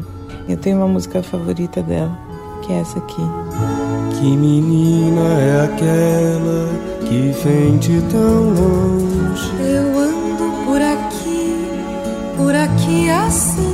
Eu 0.49 0.57
tenho 0.57 0.79
uma 0.79 0.89
música 0.89 1.23
favorita 1.23 1.83
dela, 1.83 2.17
que 2.63 2.73
é 2.73 2.81
essa 2.81 2.99
aqui. 2.99 3.23
Que 4.19 4.37
menina 4.37 5.21
é 5.21 5.65
aquela 5.65 6.69
que 7.07 7.33
vem 7.43 7.79
de 7.79 8.01
tão 8.11 8.51
longe? 8.51 9.53
Eu 9.61 9.99
ando 9.99 10.65
por 10.65 10.81
aqui, 10.81 11.57
por 12.37 12.55
aqui 12.55 13.11
assim 13.11 13.68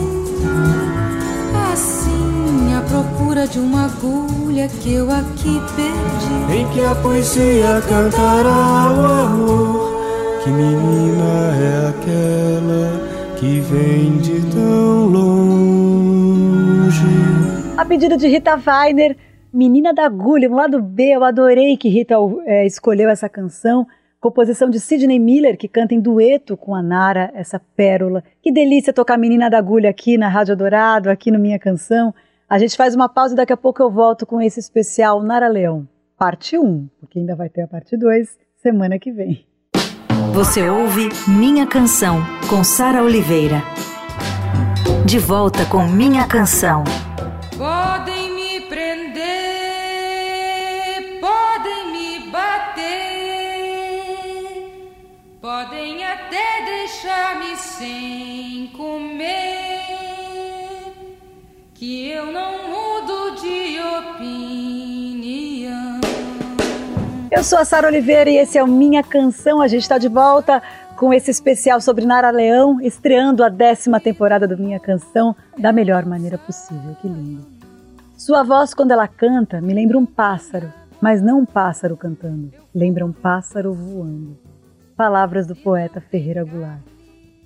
procura 3.15 3.47
de 3.47 3.61
uma 3.61 3.85
agulha 3.87 4.67
que 4.69 4.95
eu 4.95 5.09
aqui 5.11 5.61
perdi. 5.77 6.53
Em 6.53 6.69
que 6.73 6.81
a 6.85 6.95
poesia 6.97 7.81
cantará 7.89 8.91
o 8.91 9.07
amor. 9.07 9.95
Que 10.43 10.51
menina 10.51 11.55
é 11.55 11.89
aquela 11.91 13.37
que 13.39 13.61
vem 13.61 14.19
de 14.19 14.41
tão 14.51 15.07
longe? 15.07 16.25
A 17.77 17.85
pedido 17.85 18.17
de 18.17 18.27
Rita 18.27 18.61
Weiner, 18.67 19.17
Menina 19.53 19.95
da 19.95 20.07
Agulha, 20.07 20.51
um 20.51 20.57
lado 20.57 20.83
B. 20.83 21.15
Eu 21.15 21.23
adorei 21.23 21.77
que 21.77 21.89
Rita 21.89 22.17
é, 22.47 22.67
escolheu 22.67 23.09
essa 23.09 23.29
canção. 23.29 23.87
Composição 24.21 24.69
de 24.69 24.81
Sidney 24.81 25.21
Miller, 25.21 25.57
que 25.57 25.69
canta 25.69 25.95
em 25.95 26.01
dueto 26.01 26.57
com 26.57 26.75
a 26.75 26.83
Nara, 26.83 27.31
essa 27.35 27.61
pérola. 27.77 28.25
Que 28.43 28.51
delícia 28.51 28.93
tocar 28.93 29.17
Menina 29.19 29.49
da 29.49 29.59
Agulha 29.59 29.91
aqui 29.91 30.19
na 30.19 30.29
Rádio 30.29 30.57
Dourado, 30.57 31.11
aqui 31.11 31.31
no 31.31 31.39
Minha 31.39 31.59
Canção. 31.59 32.13
A 32.55 32.59
gente 32.59 32.77
faz 32.77 32.95
uma 32.95 33.09
pausa 33.09 33.35
e 33.35 33.37
daqui 33.37 33.53
a 33.53 33.57
pouco 33.57 33.83
eu 33.83 33.91
volto 33.91 34.25
com 34.25 34.41
esse 34.41 34.61
especial 34.61 35.21
Nara 35.21 35.49
Leão, 35.49 35.89
parte 36.17 36.57
1, 36.57 36.89
porque 37.01 37.19
ainda 37.19 37.35
vai 37.35 37.49
ter 37.49 37.63
a 37.63 37.67
parte 37.67 37.97
2 37.97 38.39
semana 38.63 38.97
que 38.97 39.11
vem. 39.11 39.45
Você 40.33 40.71
ouve 40.71 41.09
Minha 41.27 41.67
Canção, 41.67 42.19
com 42.49 42.63
Sara 42.63 43.03
Oliveira. 43.03 43.61
De 45.05 45.19
volta 45.19 45.67
com 45.67 45.89
Minha 45.89 46.29
Canção. 46.29 46.85
Podem 47.59 48.33
me 48.37 48.61
prender, 48.69 49.19
podem 51.21 51.91
me 51.91 52.31
bater, 52.31 52.85
podem 55.41 56.05
até 56.05 56.65
deixar-me 56.65 57.57
sem 57.57 58.14
sou 67.45 67.59
a 67.59 67.65
Sara 67.65 67.89
Oliveira 67.89 68.31
e 68.31 68.39
esse 68.39 68.57
é 68.57 68.65
o 68.65 68.67
Minha 68.67 69.03
Canção. 69.03 69.61
A 69.61 69.69
gente 69.69 69.83
está 69.83 69.99
de 69.99 70.09
volta 70.09 70.63
com 70.97 71.13
esse 71.13 71.31
especial 71.31 71.79
sobre 71.79 72.07
Nara 72.07 72.31
Leão, 72.31 72.81
estreando 72.81 73.45
a 73.45 73.51
décima 73.51 74.01
temporada 74.01 74.49
do 74.49 74.57
Minha 74.57 74.81
Canção 74.81 75.37
da 75.59 75.71
melhor 75.71 76.07
maneira 76.07 76.39
possível. 76.39 76.97
Que 77.03 77.07
lindo. 77.07 77.47
Sua 78.17 78.43
voz, 78.43 78.73
quando 78.73 78.93
ela 78.93 79.07
canta, 79.07 79.61
me 79.61 79.75
lembra 79.75 79.99
um 79.99 80.07
pássaro, 80.07 80.73
mas 81.03 81.21
não 81.21 81.41
um 81.41 81.45
pássaro 81.45 81.99
cantando, 81.99 82.51
lembra 82.75 83.05
um 83.05 83.13
pássaro 83.13 83.75
voando. 83.75 84.39
Palavras 84.97 85.47
do 85.47 85.55
poeta 85.55 86.01
Ferreira 86.01 86.45
Goulart. 86.45 86.81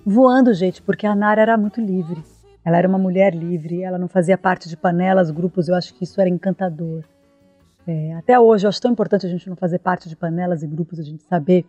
Voando, 0.05 0.53
gente, 0.53 0.81
porque 0.81 1.05
a 1.05 1.13
Nara 1.13 1.41
era 1.41 1.57
muito 1.57 1.81
livre. 1.81 2.23
Ela 2.63 2.77
era 2.77 2.87
uma 2.87 2.97
mulher 2.97 3.35
livre, 3.35 3.83
ela 3.83 3.97
não 3.97 4.07
fazia 4.07 4.37
parte 4.37 4.69
de 4.69 4.77
panelas, 4.77 5.29
grupos, 5.29 5.67
eu 5.67 5.75
acho 5.75 5.93
que 5.93 6.05
isso 6.05 6.21
era 6.21 6.29
encantador. 6.29 7.03
É, 7.91 8.13
até 8.13 8.39
hoje, 8.39 8.67
eu 8.67 8.69
acho 8.69 8.79
tão 8.79 8.91
importante 8.91 9.25
a 9.25 9.29
gente 9.29 9.49
não 9.49 9.55
fazer 9.55 9.79
parte 9.79 10.07
de 10.07 10.15
panelas 10.15 10.61
e 10.61 10.67
grupos, 10.67 10.99
a 10.99 11.03
gente 11.03 11.23
saber 11.23 11.65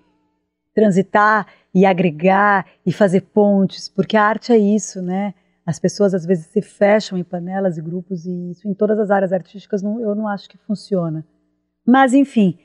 transitar 0.74 1.46
e 1.74 1.86
agregar 1.86 2.66
e 2.84 2.92
fazer 2.92 3.22
pontes, 3.22 3.88
porque 3.88 4.18
a 4.18 4.24
arte 4.24 4.52
é 4.52 4.58
isso, 4.58 5.00
né? 5.00 5.32
As 5.64 5.78
pessoas 5.78 6.12
às 6.12 6.26
vezes 6.26 6.44
se 6.48 6.60
fecham 6.60 7.16
em 7.16 7.24
panelas 7.24 7.78
e 7.78 7.80
grupos 7.80 8.26
e 8.26 8.50
isso 8.50 8.68
em 8.68 8.74
todas 8.74 8.98
as 8.98 9.10
áreas 9.10 9.32
artísticas 9.32 9.82
não, 9.82 9.98
eu 9.98 10.14
não 10.14 10.28
acho 10.28 10.46
que 10.46 10.58
funciona. 10.58 11.24
Mas 11.86 12.12
enfim, 12.12 12.58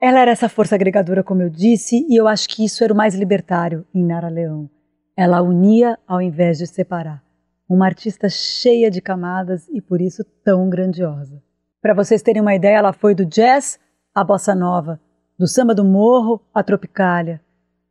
ela 0.00 0.18
era 0.18 0.32
essa 0.32 0.48
força 0.48 0.74
agregadora, 0.74 1.22
como 1.22 1.40
eu 1.40 1.48
disse, 1.48 2.04
e 2.08 2.16
eu 2.20 2.26
acho 2.26 2.48
que 2.48 2.64
isso 2.64 2.82
era 2.82 2.92
o 2.92 2.96
mais 2.96 3.14
libertário 3.14 3.86
em 3.94 4.04
Nara 4.04 4.28
Leão. 4.28 4.68
Ela 5.16 5.40
unia 5.40 5.96
ao 6.04 6.20
invés 6.20 6.58
de 6.58 6.66
separar. 6.66 7.22
Uma 7.68 7.86
artista 7.86 8.28
cheia 8.28 8.90
de 8.90 9.00
camadas 9.00 9.68
e 9.68 9.80
por 9.80 10.00
isso 10.00 10.24
tão 10.42 10.68
grandiosa. 10.68 11.40
Para 11.80 11.94
vocês 11.94 12.22
terem 12.22 12.42
uma 12.42 12.56
ideia, 12.56 12.78
ela 12.78 12.92
foi 12.92 13.14
do 13.14 13.24
jazz 13.24 13.78
à 14.12 14.24
bossa 14.24 14.52
nova, 14.52 15.00
do 15.38 15.46
samba 15.46 15.72
do 15.72 15.84
morro 15.84 16.40
à 16.52 16.60
tropicália. 16.60 17.40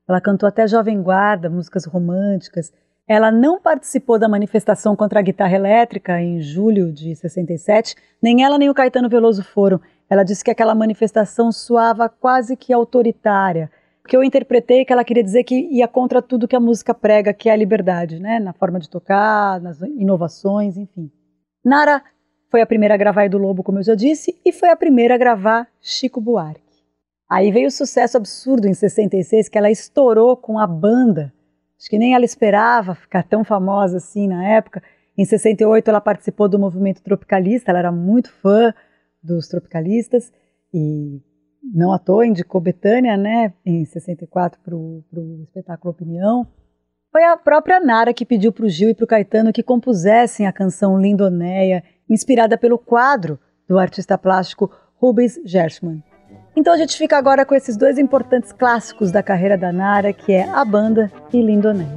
Ela 0.06 0.20
cantou 0.20 0.48
até 0.48 0.67
Jovem 0.67 1.01
Guarda, 1.01 1.50
músicas 1.50 1.86
românticas. 1.86 2.74
Ela 3.08 3.32
não 3.32 3.62
participou 3.62 4.20
da 4.20 4.27
manifestação 4.27 4.94
contra 4.94 5.20
a 5.20 5.24
guitarra 5.24 5.56
elétrica 5.56 6.20
em 6.22 6.41
julho 6.41 6.91
de 6.91 7.15
67, 7.15 7.96
nem 8.22 8.44
ela 8.44 8.58
nem 8.58 8.70
o 8.70 8.74
Caetano 8.74 9.08
Veloso 9.08 9.41
foram. 9.41 9.79
Ela 10.10 10.24
disse 10.24 10.44
que 10.44 10.51
aquela 10.51 10.75
manifestação 10.75 11.50
soava 11.50 12.10
quase 12.10 12.58
que 12.58 12.74
autoritária, 12.74 13.72
que 14.06 14.17
eu 14.17 14.24
interpretei 14.24 14.84
que 14.84 14.91
ela 14.91 15.06
queria 15.06 15.24
dizer 15.24 15.46
que 15.46 15.56
ia 15.56 15.88
contra 15.88 16.22
tudo 16.22 16.48
que 16.48 16.56
a 16.58 16.60
música 16.60 16.94
prega, 16.94 17.34
que 17.34 17.48
é 17.48 17.53
a 17.53 17.58
liberdade, 17.58 18.20
né? 18.20 18.38
na 18.38 18.51
forma 18.51 18.79
de 18.79 18.89
tocar, 18.89 19.62
nas 19.62 19.79
inovações, 19.82 20.75
enfim. 20.75 21.10
Nara 21.63 22.01
foi 22.50 22.62
a 22.62 22.66
primeira 22.66 22.94
a 22.94 22.98
gravar 22.98 23.30
do 23.30 23.38
Lobo, 23.38 23.63
como 23.63 23.80
eu 23.80 23.84
já 23.84 23.96
disse, 23.96 24.39
e 24.46 24.51
foi 24.51 24.70
a 24.70 24.75
primeira 24.75 25.16
a 25.16 25.18
gravar 25.18 25.68
Chico 25.82 26.22
Buarque. 26.22 26.62
Aí 27.30 27.51
veio 27.51 27.68
o 27.68 27.72
sucesso 27.72 28.16
absurdo 28.16 28.68
em 28.68 28.74
66, 28.74 29.50
que 29.50 29.58
ela 29.58 29.70
estourou 29.70 30.38
com 30.38 30.58
a 30.58 30.66
banda. 30.66 31.34
Acho 31.77 31.89
que 31.89 31.98
nem 31.98 32.16
ela 32.16 32.24
esperava 32.24 32.96
ficar 32.96 33.24
tão 33.24 33.44
famosa 33.44 33.98
assim 33.98 34.27
na 34.27 34.48
época. 34.48 34.82
Em 35.18 35.25
68 35.25 35.89
ela 35.89 36.00
participou 36.00 36.48
do 36.48 36.58
movimento 36.58 37.01
tropicalista, 37.01 37.72
ela 37.72 37.80
era 37.80 37.92
muito 37.92 38.32
fã 38.32 38.74
dos 39.22 39.48
tropicalistas 39.48 40.31
e 40.74 41.22
não 41.74 41.92
à 41.92 42.00
toa 42.00 42.25
indicou 42.25 42.62
Betânia, 42.62 43.18
né, 43.18 43.53
em 43.66 43.83
64 43.83 44.60
para 44.64 44.75
o 44.75 45.03
espetáculo 45.44 45.92
Opinião. 45.92 46.48
Foi 47.12 47.24
a 47.24 47.36
própria 47.36 47.79
Nara 47.79 48.14
que 48.14 48.25
pediu 48.25 48.53
para 48.53 48.66
o 48.66 48.70
Gil 48.70 48.90
e 48.90 48.94
para 48.94 49.03
o 49.03 49.07
Caetano 49.07 49.51
que 49.51 49.64
compusessem 49.64 50.46
a 50.46 50.53
canção 50.53 51.00
Lindonéia, 51.00 51.83
inspirada 52.09 52.57
pelo 52.57 52.77
quadro 52.77 53.39
do 53.67 53.77
artista 53.77 54.17
plástico 54.17 54.72
Rubens 55.00 55.39
Gershman. 55.46 56.03
Então 56.55 56.74
a 56.74 56.77
gente 56.77 56.98
fica 56.98 57.17
agora 57.17 57.46
com 57.46 57.53
esses 57.53 57.77
dois 57.77 57.98
importantes 57.98 58.51
clássicos 58.51 59.11
da 59.11 59.22
carreira 59.22 59.57
da 59.57 59.72
Nara, 59.72 60.11
que 60.11 60.33
é 60.33 60.50
A 60.50 60.65
Banda 60.65 61.11
e 61.31 61.41
Lindonéia. 61.41 61.87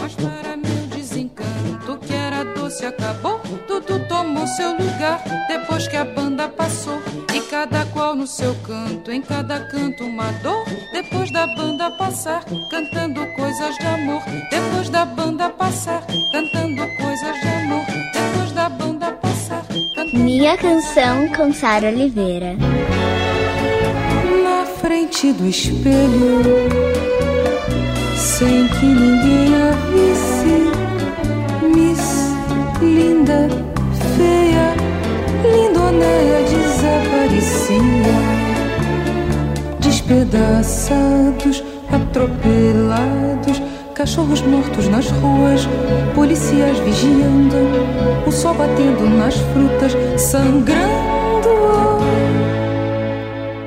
Mas 0.00 0.14
para 0.14 0.56
desencanto, 0.94 1.98
que 2.06 2.14
era 2.14 2.44
doce 2.54 2.86
acabou, 2.86 3.40
tudo 3.66 4.06
tomou 4.08 4.46
seu 4.46 4.70
lugar 4.70 5.22
depois 5.48 5.88
que 5.88 5.96
a 5.96 6.04
banda 6.04 6.48
passou. 6.48 7.19
Cada 7.50 7.84
qual 7.86 8.14
no 8.14 8.28
seu 8.28 8.54
canto, 8.64 9.10
em 9.10 9.20
cada 9.20 9.58
canto 9.58 10.04
uma 10.04 10.30
dor. 10.34 10.64
Depois 10.92 11.32
da 11.32 11.48
banda 11.48 11.90
passar, 11.90 12.44
cantando 12.70 13.26
coisas 13.34 13.76
de 13.76 13.86
amor. 13.86 14.22
Depois 14.48 14.88
da 14.88 15.04
banda 15.04 15.50
passar, 15.50 16.06
cantando 16.30 16.80
coisas 16.96 17.40
de 17.40 17.48
amor. 17.48 17.84
Depois 18.12 18.52
da 18.52 18.68
banda 18.68 19.10
passar. 19.10 19.64
Minha 20.14 20.56
canção 20.56 21.26
com 21.36 21.52
Sara 21.52 21.88
Oliveira. 21.88 22.54
Na 24.44 24.64
frente 24.64 25.32
do 25.32 25.48
espelho, 25.48 26.44
sem 28.16 28.68
que 28.68 28.86
ninguém 28.86 29.56
a 29.56 29.72
visse, 29.90 30.70
Miss 31.74 32.30
linda, 32.80 33.48
feia, 34.16 34.76
lindonéia 35.42 36.49
Despedaçados, 40.10 41.62
atropelados 41.88 43.62
Cachorros 43.94 44.42
mortos 44.42 44.88
nas 44.88 45.08
ruas, 45.08 45.68
policiais 46.16 46.80
vigiando, 46.80 47.54
o 48.26 48.32
sol 48.32 48.54
batendo 48.54 49.08
nas 49.08 49.36
frutas, 49.36 49.92
sangrando. 50.20 51.48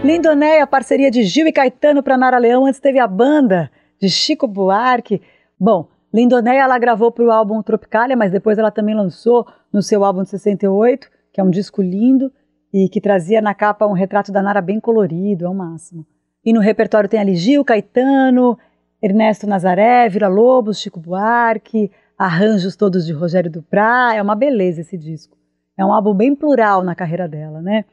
Lindonéia, 0.03 0.67
parceria 0.67 1.09
de 1.09 1.23
Gil 1.23 1.47
e 1.47 1.53
Caetano 1.53 2.03
para 2.03 2.17
Nara 2.17 2.37
Leão, 2.37 2.65
antes 2.65 2.81
teve 2.81 2.99
a 2.99 3.07
banda 3.07 3.71
de 3.97 4.09
Chico 4.09 4.45
Buarque. 4.45 5.21
Bom, 5.57 5.87
Lindonéia 6.13 6.63
ela 6.63 6.77
gravou 6.77 7.09
para 7.09 7.23
o 7.23 7.31
álbum 7.31 7.61
Tropicália, 7.61 8.17
mas 8.17 8.33
depois 8.33 8.57
ela 8.57 8.69
também 8.69 8.95
lançou 8.95 9.47
no 9.71 9.81
seu 9.81 10.03
álbum 10.03 10.23
de 10.23 10.29
68, 10.29 11.09
que 11.31 11.39
é 11.39 11.43
um 11.43 11.49
disco 11.49 11.81
lindo 11.81 12.29
e 12.73 12.89
que 12.89 12.99
trazia 12.99 13.41
na 13.41 13.53
capa 13.53 13.87
um 13.87 13.93
retrato 13.93 14.29
da 14.29 14.41
Nara 14.41 14.59
bem 14.59 14.77
colorido, 14.77 15.45
é 15.45 15.49
o 15.49 15.53
máximo. 15.53 16.05
E 16.45 16.51
no 16.51 16.59
repertório 16.59 17.09
tem 17.09 17.19
ali 17.19 17.35
Gil, 17.35 17.63
Caetano, 17.63 18.57
Ernesto 19.01 19.47
Nazaré, 19.47 20.09
Vila 20.09 20.27
Lobos, 20.27 20.79
Chico 20.79 20.99
Buarque, 20.99 21.91
arranjos 22.17 22.75
todos 22.75 23.05
de 23.05 23.13
Rogério 23.13 23.51
Duprá. 23.51 24.13
É 24.15 24.21
uma 24.21 24.35
beleza 24.35 24.81
esse 24.81 24.97
disco. 24.97 25.37
É 25.77 25.85
um 25.85 25.91
álbum 25.91 26.13
bem 26.13 26.35
plural 26.35 26.83
na 26.83 26.95
carreira 26.95 27.27
dela, 27.27 27.61
né? 27.61 27.85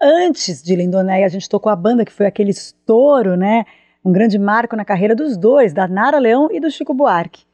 Antes 0.00 0.62
de 0.62 0.74
Lindonéia, 0.74 1.26
a 1.26 1.28
gente 1.28 1.48
tocou 1.48 1.70
a 1.70 1.76
banda 1.76 2.04
que 2.04 2.12
foi 2.12 2.26
aquele 2.26 2.50
estouro, 2.50 3.36
né? 3.36 3.64
Um 4.04 4.10
grande 4.10 4.38
marco 4.38 4.74
na 4.74 4.84
carreira 4.84 5.14
dos 5.14 5.36
dois, 5.36 5.74
da 5.74 5.86
Nara 5.86 6.18
Leão 6.18 6.48
e 6.50 6.58
do 6.58 6.70
Chico 6.70 6.94
Buarque. 6.94 7.44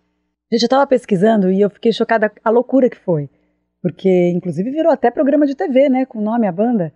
Gente, 0.53 0.63
eu 0.63 0.67
estava 0.67 0.87
pesquisando 0.87 1.51
e 1.51 1.61
eu 1.61 1.69
fiquei 1.69 1.93
chocada 1.93 2.31
a 2.45 2.51
loucura 2.51 2.89
que 2.89 2.97
foi. 2.97 3.29
Porque, 3.83 4.31
inclusive, 4.31 4.71
virou 4.71 4.93
até 4.93 5.11
programa 5.11 5.45
de 5.45 5.57
TV, 5.57 5.89
né? 5.89 6.07
Com 6.07 6.19
o 6.19 6.23
nome 6.23 6.47
A 6.47 6.53
Banda. 6.53 6.93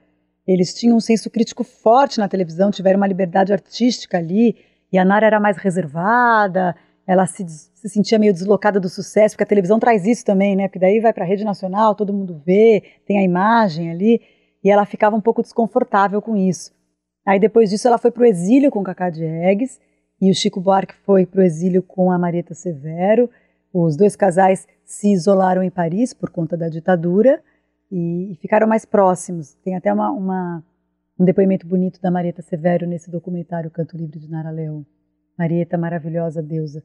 Eles 0.52 0.74
tinham 0.74 0.96
um 0.96 1.00
senso 1.00 1.30
crítico 1.30 1.62
forte 1.62 2.18
na 2.18 2.28
televisão, 2.28 2.72
tiveram 2.72 2.96
uma 2.96 3.06
liberdade 3.06 3.52
artística 3.52 4.18
ali 4.18 4.56
e 4.92 4.98
a 4.98 5.04
Nara 5.04 5.24
era 5.24 5.38
mais 5.38 5.56
reservada, 5.56 6.74
ela 7.06 7.24
se, 7.24 7.46
se 7.48 7.88
sentia 7.88 8.18
meio 8.18 8.32
deslocada 8.32 8.80
do 8.80 8.88
sucesso, 8.88 9.36
porque 9.36 9.44
a 9.44 9.46
televisão 9.46 9.78
traz 9.78 10.04
isso 10.04 10.24
também, 10.24 10.56
né? 10.56 10.66
Porque 10.66 10.80
daí 10.80 10.98
vai 10.98 11.12
para 11.12 11.22
a 11.22 11.26
rede 11.26 11.44
nacional, 11.44 11.94
todo 11.94 12.12
mundo 12.12 12.42
vê, 12.44 12.82
tem 13.06 13.16
a 13.16 13.22
imagem 13.22 13.92
ali, 13.92 14.20
e 14.64 14.68
ela 14.68 14.84
ficava 14.84 15.14
um 15.14 15.20
pouco 15.20 15.40
desconfortável 15.40 16.20
com 16.20 16.36
isso. 16.36 16.72
Aí 17.24 17.38
depois 17.38 17.70
disso 17.70 17.86
ela 17.86 17.96
foi 17.96 18.10
para 18.10 18.24
o 18.24 18.26
exílio 18.26 18.72
com 18.72 18.82
Cacá 18.82 19.08
Diegues, 19.08 19.80
e 20.20 20.32
o 20.32 20.34
Chico 20.34 20.60
Buarque 20.60 20.96
foi 21.06 21.26
para 21.26 21.42
o 21.42 21.44
exílio 21.44 21.80
com 21.80 22.10
a 22.10 22.18
Marieta 22.18 22.54
Severo. 22.54 23.30
Os 23.72 23.96
dois 23.96 24.16
casais 24.16 24.66
se 24.84 25.12
isolaram 25.12 25.62
em 25.62 25.70
Paris 25.70 26.12
por 26.12 26.28
conta 26.28 26.56
da 26.56 26.68
ditadura 26.68 27.40
e, 27.90 28.36
ficaram 28.40 28.66
mais 28.66 28.84
próximos. 28.84 29.54
Tem 29.64 29.76
até 29.76 29.92
uma, 29.92 30.10
uma 30.10 30.64
um 31.18 31.24
depoimento 31.24 31.66
bonito 31.66 32.00
da 32.00 32.10
Marieta 32.10 32.42
Severo 32.42 32.86
nesse 32.86 33.10
documentário 33.10 33.70
Canto 33.70 33.96
Livre 33.96 34.18
de 34.18 34.30
Nara 34.30 34.50
Leão. 34.50 34.84
Marieta, 35.38 35.76
maravilhosa 35.76 36.42
deusa. 36.42 36.82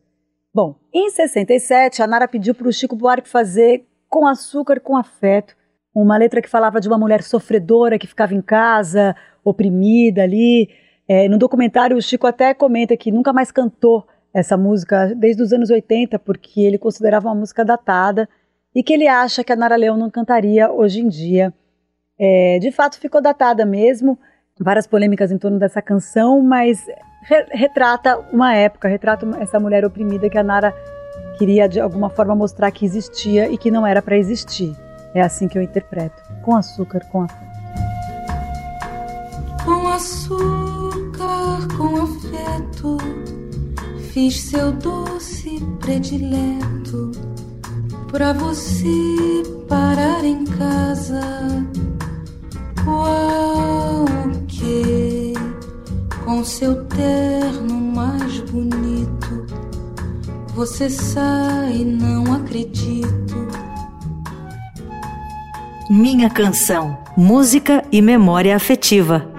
Bom, 0.53 0.75
em 0.93 1.09
67, 1.09 2.01
a 2.01 2.07
Nara 2.07 2.27
pediu 2.27 2.55
para 2.55 2.67
o 2.67 2.73
Chico 2.73 2.95
Buarque 2.95 3.27
fazer 3.27 3.85
Com 4.09 4.25
Açúcar, 4.25 4.79
com 4.79 4.95
Afeto, 4.95 5.55
uma 5.93 6.17
letra 6.17 6.41
que 6.41 6.49
falava 6.49 6.79
de 6.79 6.87
uma 6.87 6.97
mulher 6.97 7.21
sofredora 7.23 7.99
que 7.99 8.07
ficava 8.07 8.33
em 8.33 8.41
casa, 8.41 9.15
oprimida 9.43 10.23
ali. 10.23 10.69
É, 11.07 11.29
no 11.29 11.37
documentário, 11.37 11.95
o 11.95 12.01
Chico 12.01 12.25
até 12.27 12.53
comenta 12.53 12.97
que 12.97 13.11
nunca 13.11 13.31
mais 13.31 13.51
cantou 13.51 14.05
essa 14.33 14.57
música 14.57 15.13
desde 15.15 15.41
os 15.41 15.53
anos 15.53 15.69
80, 15.69 16.19
porque 16.19 16.61
ele 16.61 16.77
considerava 16.77 17.29
uma 17.29 17.35
música 17.35 17.63
datada 17.63 18.27
e 18.75 18.83
que 18.83 18.93
ele 18.93 19.07
acha 19.07 19.43
que 19.43 19.53
a 19.53 19.55
Nara 19.55 19.77
Leão 19.77 19.95
não 19.95 20.11
cantaria 20.11 20.69
hoje 20.69 20.99
em 20.99 21.07
dia. 21.07 21.53
É, 22.19 22.59
de 22.59 22.71
fato, 22.71 22.99
ficou 22.99 23.21
datada 23.21 23.65
mesmo, 23.65 24.19
várias 24.59 24.85
polêmicas 24.85 25.31
em 25.31 25.37
torno 25.37 25.57
dessa 25.57 25.81
canção, 25.81 26.41
mas 26.41 26.85
re 27.23 27.45
retrata 27.51 28.17
uma 28.33 28.53
época, 28.53 28.89
retrata 28.89 29.25
essa 29.39 29.59
mulher 29.59 29.85
oprimida 29.85 30.29
que 30.29 30.37
a 30.37 30.43
Nara 30.43 30.73
queria 31.37 31.69
de 31.69 31.79
alguma 31.79 32.09
forma 32.09 32.35
mostrar 32.35 32.69
que 32.71 32.85
existia 32.85 33.49
e 33.49 33.57
que 33.57 33.71
não 33.71 33.87
era 33.87 34.01
para 34.01 34.17
existir. 34.17 34.75
É 35.13 35.21
assim 35.21 35.47
que 35.47 35.57
eu 35.57 35.61
interpreto, 35.61 36.21
com 36.43 36.55
açúcar, 36.55 36.99
com 37.09 37.21
afeto. 37.23 37.45
Com 39.63 39.87
açúcar, 39.87 41.67
com 41.77 41.95
afeto, 42.03 42.97
fiz 44.11 44.49
seu 44.49 44.73
doce 44.73 45.59
predileto 45.79 47.34
pra 48.15 48.31
você 48.31 49.43
parar 49.67 50.23
em 50.23 50.45
casa. 50.45 51.19
Qual 52.85 54.05
que 54.47 55.33
com 56.23 56.41
seu 56.45 56.85
terno 56.85 57.73
mais 57.73 58.39
bonito 58.39 59.45
você 60.53 60.89
sai, 60.89 61.83
não 61.83 62.33
acredito. 62.33 63.35
Minha 65.89 66.29
canção, 66.29 66.97
música 67.17 67.83
e 67.91 68.01
memória 68.01 68.55
afetiva. 68.55 69.34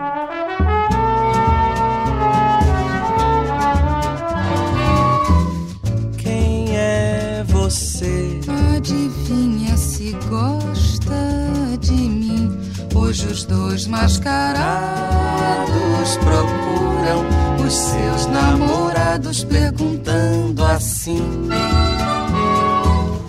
Perguntando 19.49 20.65
assim. 20.65 21.49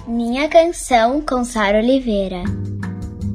Minha 0.08 0.50
canção 0.50 1.22
com 1.22 1.44
Sara 1.44 1.80
Oliveira. 1.80 2.44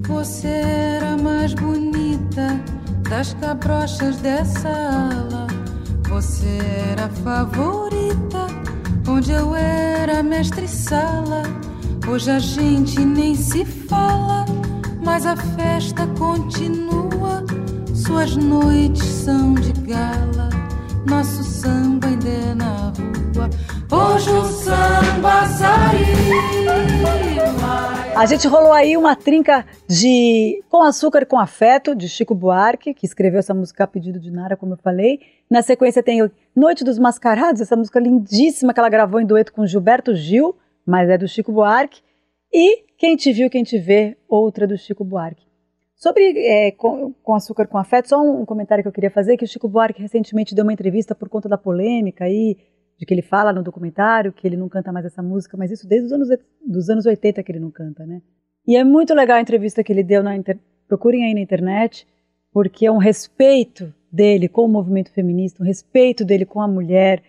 Você 0.07 0.49
era 0.49 1.17
mais 1.17 1.55
bonita 1.55 2.61
das 3.09 3.35
cabrochas 3.35 4.17
dessa 4.19 4.69
ala. 4.69 5.47
Você 6.09 6.59
era 6.91 7.07
a 7.07 7.09
favorita, 7.09 8.47
onde 9.09 9.33
eu 9.33 9.55
era 9.55 10.23
mestre 10.23 10.69
sala. 10.69 11.43
Hoje 12.07 12.31
a 12.31 12.39
gente 12.39 13.05
nem 13.05 13.35
se 13.35 13.65
fala, 13.65 14.45
mas 15.05 15.25
a 15.25 15.37
festa 15.37 16.07
continua. 16.19 17.45
Suas 17.95 18.37
noites 18.37 19.05
são 19.05 19.55
de 19.55 19.73
gala, 19.73 20.49
nosso 21.07 21.43
samba 21.43 22.07
ainda 22.07 22.29
é 22.29 22.55
na 22.55 22.93
rua. 22.93 23.51
Hoje 23.91 24.31
o 24.31 24.45
samba 24.45 25.47
saiu. 25.47 26.63
A 28.15 28.27
gente 28.27 28.47
rolou 28.47 28.73
aí 28.73 28.97
uma 28.97 29.17
trinca 29.17 29.67
de 29.89 30.63
Com 30.69 30.83
Açúcar 30.83 31.25
com 31.27 31.39
Afeto, 31.39 31.95
de 31.95 32.09
Chico 32.09 32.35
Buarque, 32.35 32.95
que 32.95 33.07
escreveu 33.07 33.41
essa 33.41 33.55
música 33.55 33.85
a 33.85 33.87
pedido 33.87 34.21
de 34.21 34.31
Nara, 34.31 34.57
como 34.57 34.75
eu 34.75 34.79
falei. 34.79 35.21
Na 35.51 35.63
sequência 35.63 36.03
tem 36.03 36.31
Noite 36.55 36.85
dos 36.85 36.99
Mascarados, 36.99 37.61
essa 37.61 37.75
música 37.75 37.99
lindíssima 37.99 38.75
que 38.75 38.81
ela 38.81 38.89
gravou 38.89 39.21
em 39.21 39.27
dueto 39.27 39.53
com 39.53 39.67
Gilberto 39.67 40.15
Gil, 40.15 40.55
mas 40.87 41.09
é 41.09 41.17
do 41.17 41.27
Chico 41.27 41.53
Buarque. 41.53 42.03
E 42.53 42.85
Quem 42.99 43.17
Te 43.17 43.33
Viu, 43.33 43.49
Quem 43.49 43.65
Te 43.65 43.79
Vê, 43.79 44.17
outra 44.29 44.67
do 44.67 44.77
Chico 44.77 45.05
Buarque. 45.05 45.52
Sobre 46.03 46.37
é, 46.37 46.73
com, 46.73 47.13
com 47.13 47.33
Açúcar 47.33 47.69
com 47.69 47.79
Afeto, 47.79 48.09
só 48.09 48.21
um 48.21 48.45
comentário 48.45 48.83
que 48.83 48.89
eu 48.89 48.93
queria 48.93 49.09
fazer, 49.09 49.37
que 49.37 49.45
o 49.45 49.47
Chico 49.47 49.69
Buarque 49.69 50.03
recentemente 50.03 50.53
deu 50.53 50.65
uma 50.65 50.73
entrevista 50.73 51.15
por 51.15 51.29
conta 51.29 51.49
da 51.49 51.57
polêmica 51.57 52.25
aí, 52.25 52.57
de 52.99 53.07
que 53.07 53.15
ele 53.15 53.23
fala 53.23 53.53
no 53.53 53.63
documentário 53.63 54.33
que 54.33 54.45
ele 54.45 54.57
não 54.57 54.69
canta 54.69 54.91
mais 54.91 55.07
essa 55.07 55.23
música, 55.23 55.57
mas 55.57 55.71
isso 55.71 55.87
desde 55.87 56.07
os 56.07 56.13
anos, 56.13 56.29
dos 56.67 56.91
anos 56.91 57.07
80 57.07 57.41
que 57.45 57.53
ele 57.53 57.61
não 57.61 57.71
canta, 57.71 58.05
né? 58.05 58.21
E 58.67 58.75
é 58.75 58.83
muito 58.83 59.15
legal 59.15 59.37
a 59.37 59.41
entrevista 59.41 59.85
que 59.85 59.93
ele 59.93 60.03
deu 60.03 60.25
na 60.25 60.35
inter... 60.35 60.59
procurem 60.89 61.25
aí 61.25 61.35
na 61.35 61.41
internet, 61.41 62.05
porque 62.53 62.85
é 62.85 62.91
um 62.91 62.99
respeito 62.99 63.95
dele 64.11 64.49
com 64.49 64.65
o 64.65 64.69
movimento 64.69 65.13
feminista, 65.13 65.63
um 65.63 65.67
respeito 65.67 66.25
dele 66.25 66.45
com 66.45 66.61
a 66.61 66.67
mulher 66.67 67.23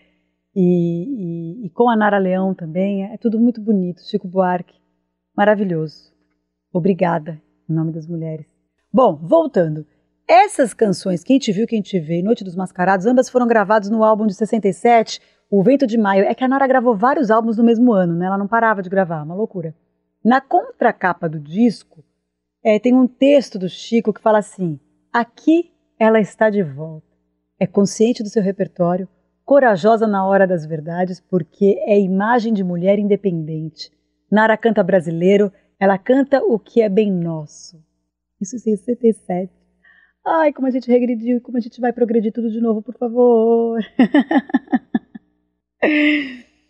e, 0.52 1.60
e, 1.62 1.66
e 1.66 1.70
com 1.70 1.88
a 1.88 1.94
Nara 1.94 2.18
Leão 2.18 2.52
também. 2.52 3.04
É 3.04 3.16
tudo 3.18 3.38
muito 3.38 3.60
bonito. 3.60 4.02
Chico 4.02 4.26
Buarque, 4.26 4.74
maravilhoso. 5.36 6.12
Obrigada, 6.72 7.40
em 7.70 7.72
nome 7.72 7.92
das 7.92 8.08
mulheres. 8.08 8.53
Bom, 8.94 9.16
voltando. 9.16 9.84
Essas 10.24 10.72
canções, 10.72 11.24
Quem 11.24 11.36
Te 11.36 11.50
Viu, 11.50 11.66
Quem 11.66 11.82
Te 11.82 11.98
Vê 11.98 12.22
Noite 12.22 12.44
dos 12.44 12.54
Mascarados, 12.54 13.06
ambas 13.06 13.28
foram 13.28 13.44
gravadas 13.44 13.90
no 13.90 14.04
álbum 14.04 14.24
de 14.24 14.34
67, 14.34 15.20
O 15.50 15.64
Vento 15.64 15.84
de 15.84 15.98
Maio. 15.98 16.24
É 16.24 16.32
que 16.32 16.44
a 16.44 16.46
Nara 16.46 16.64
gravou 16.68 16.96
vários 16.96 17.28
álbuns 17.28 17.56
no 17.56 17.64
mesmo 17.64 17.92
ano, 17.92 18.14
né? 18.14 18.26
Ela 18.26 18.38
não 18.38 18.46
parava 18.46 18.82
de 18.82 18.88
gravar, 18.88 19.24
uma 19.24 19.34
loucura. 19.34 19.74
Na 20.24 20.40
contracapa 20.40 21.28
do 21.28 21.40
disco, 21.40 22.04
é, 22.62 22.78
tem 22.78 22.94
um 22.94 23.08
texto 23.08 23.58
do 23.58 23.68
Chico 23.68 24.12
que 24.12 24.20
fala 24.20 24.38
assim: 24.38 24.78
Aqui 25.12 25.72
ela 25.98 26.20
está 26.20 26.48
de 26.48 26.62
volta. 26.62 27.08
É 27.58 27.66
consciente 27.66 28.22
do 28.22 28.28
seu 28.28 28.44
repertório, 28.44 29.08
corajosa 29.44 30.06
na 30.06 30.24
hora 30.24 30.46
das 30.46 30.64
verdades, 30.64 31.18
porque 31.18 31.82
é 31.84 31.98
imagem 31.98 32.52
de 32.52 32.62
mulher 32.62 33.00
independente. 33.00 33.90
Nara 34.30 34.56
canta 34.56 34.84
brasileiro, 34.84 35.52
ela 35.80 35.98
canta 35.98 36.44
o 36.44 36.60
que 36.60 36.80
é 36.80 36.88
bem 36.88 37.10
nosso. 37.10 37.82
Isso 38.40 38.56
em 38.56 38.58
67. 38.58 39.52
Ai, 40.26 40.52
como 40.52 40.66
a 40.66 40.70
gente 40.70 40.90
regrediu, 40.90 41.40
como 41.40 41.58
a 41.58 41.60
gente 41.60 41.80
vai 41.80 41.92
progredir 41.92 42.32
tudo 42.32 42.50
de 42.50 42.60
novo, 42.60 42.82
por 42.82 42.96
favor. 42.96 43.78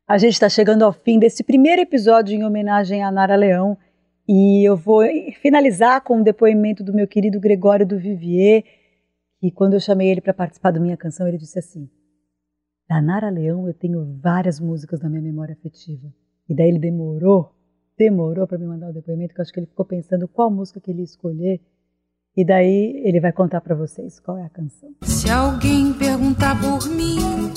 a 0.08 0.18
gente 0.18 0.32
está 0.32 0.48
chegando 0.48 0.84
ao 0.84 0.92
fim 0.92 1.18
desse 1.18 1.44
primeiro 1.44 1.82
episódio 1.82 2.34
em 2.34 2.44
homenagem 2.44 3.02
a 3.02 3.12
Nara 3.12 3.36
Leão 3.36 3.78
e 4.26 4.66
eu 4.66 4.76
vou 4.76 5.02
finalizar 5.40 6.02
com 6.02 6.16
um 6.16 6.22
depoimento 6.22 6.82
do 6.82 6.94
meu 6.94 7.06
querido 7.06 7.38
Gregório 7.38 7.86
do 7.86 7.98
Vivier, 7.98 8.64
que 9.38 9.50
quando 9.50 9.74
eu 9.74 9.80
chamei 9.80 10.08
ele 10.08 10.22
para 10.22 10.32
participar 10.32 10.70
da 10.70 10.80
minha 10.80 10.96
canção, 10.96 11.28
ele 11.28 11.36
disse 11.36 11.58
assim: 11.58 11.90
Da 12.88 13.02
Nara 13.02 13.28
Leão 13.28 13.68
eu 13.68 13.74
tenho 13.74 14.18
várias 14.20 14.58
músicas 14.58 15.00
na 15.00 15.10
minha 15.10 15.22
memória 15.22 15.54
afetiva. 15.54 16.10
E 16.48 16.54
daí 16.54 16.68
ele 16.68 16.78
demorou, 16.78 17.54
demorou 17.96 18.46
para 18.46 18.58
me 18.58 18.66
mandar 18.66 18.90
o 18.90 18.92
depoimento, 18.92 19.34
que 19.34 19.40
eu 19.40 19.42
acho 19.42 19.52
que 19.52 19.60
ele 19.60 19.66
ficou 19.66 19.84
pensando 19.84 20.26
qual 20.28 20.50
música 20.50 20.80
que 20.80 20.90
ele 20.90 21.00
ia 21.00 21.04
escolher. 21.04 21.60
E 22.36 22.44
daí 22.44 23.00
ele 23.04 23.20
vai 23.20 23.32
contar 23.32 23.60
para 23.60 23.76
vocês 23.76 24.18
qual 24.18 24.36
é 24.36 24.44
a 24.44 24.48
canção. 24.48 24.90
Se 25.02 25.30
alguém 25.30 25.92
perguntar 25.92 26.60
por 26.60 26.88
mim, 26.88 27.52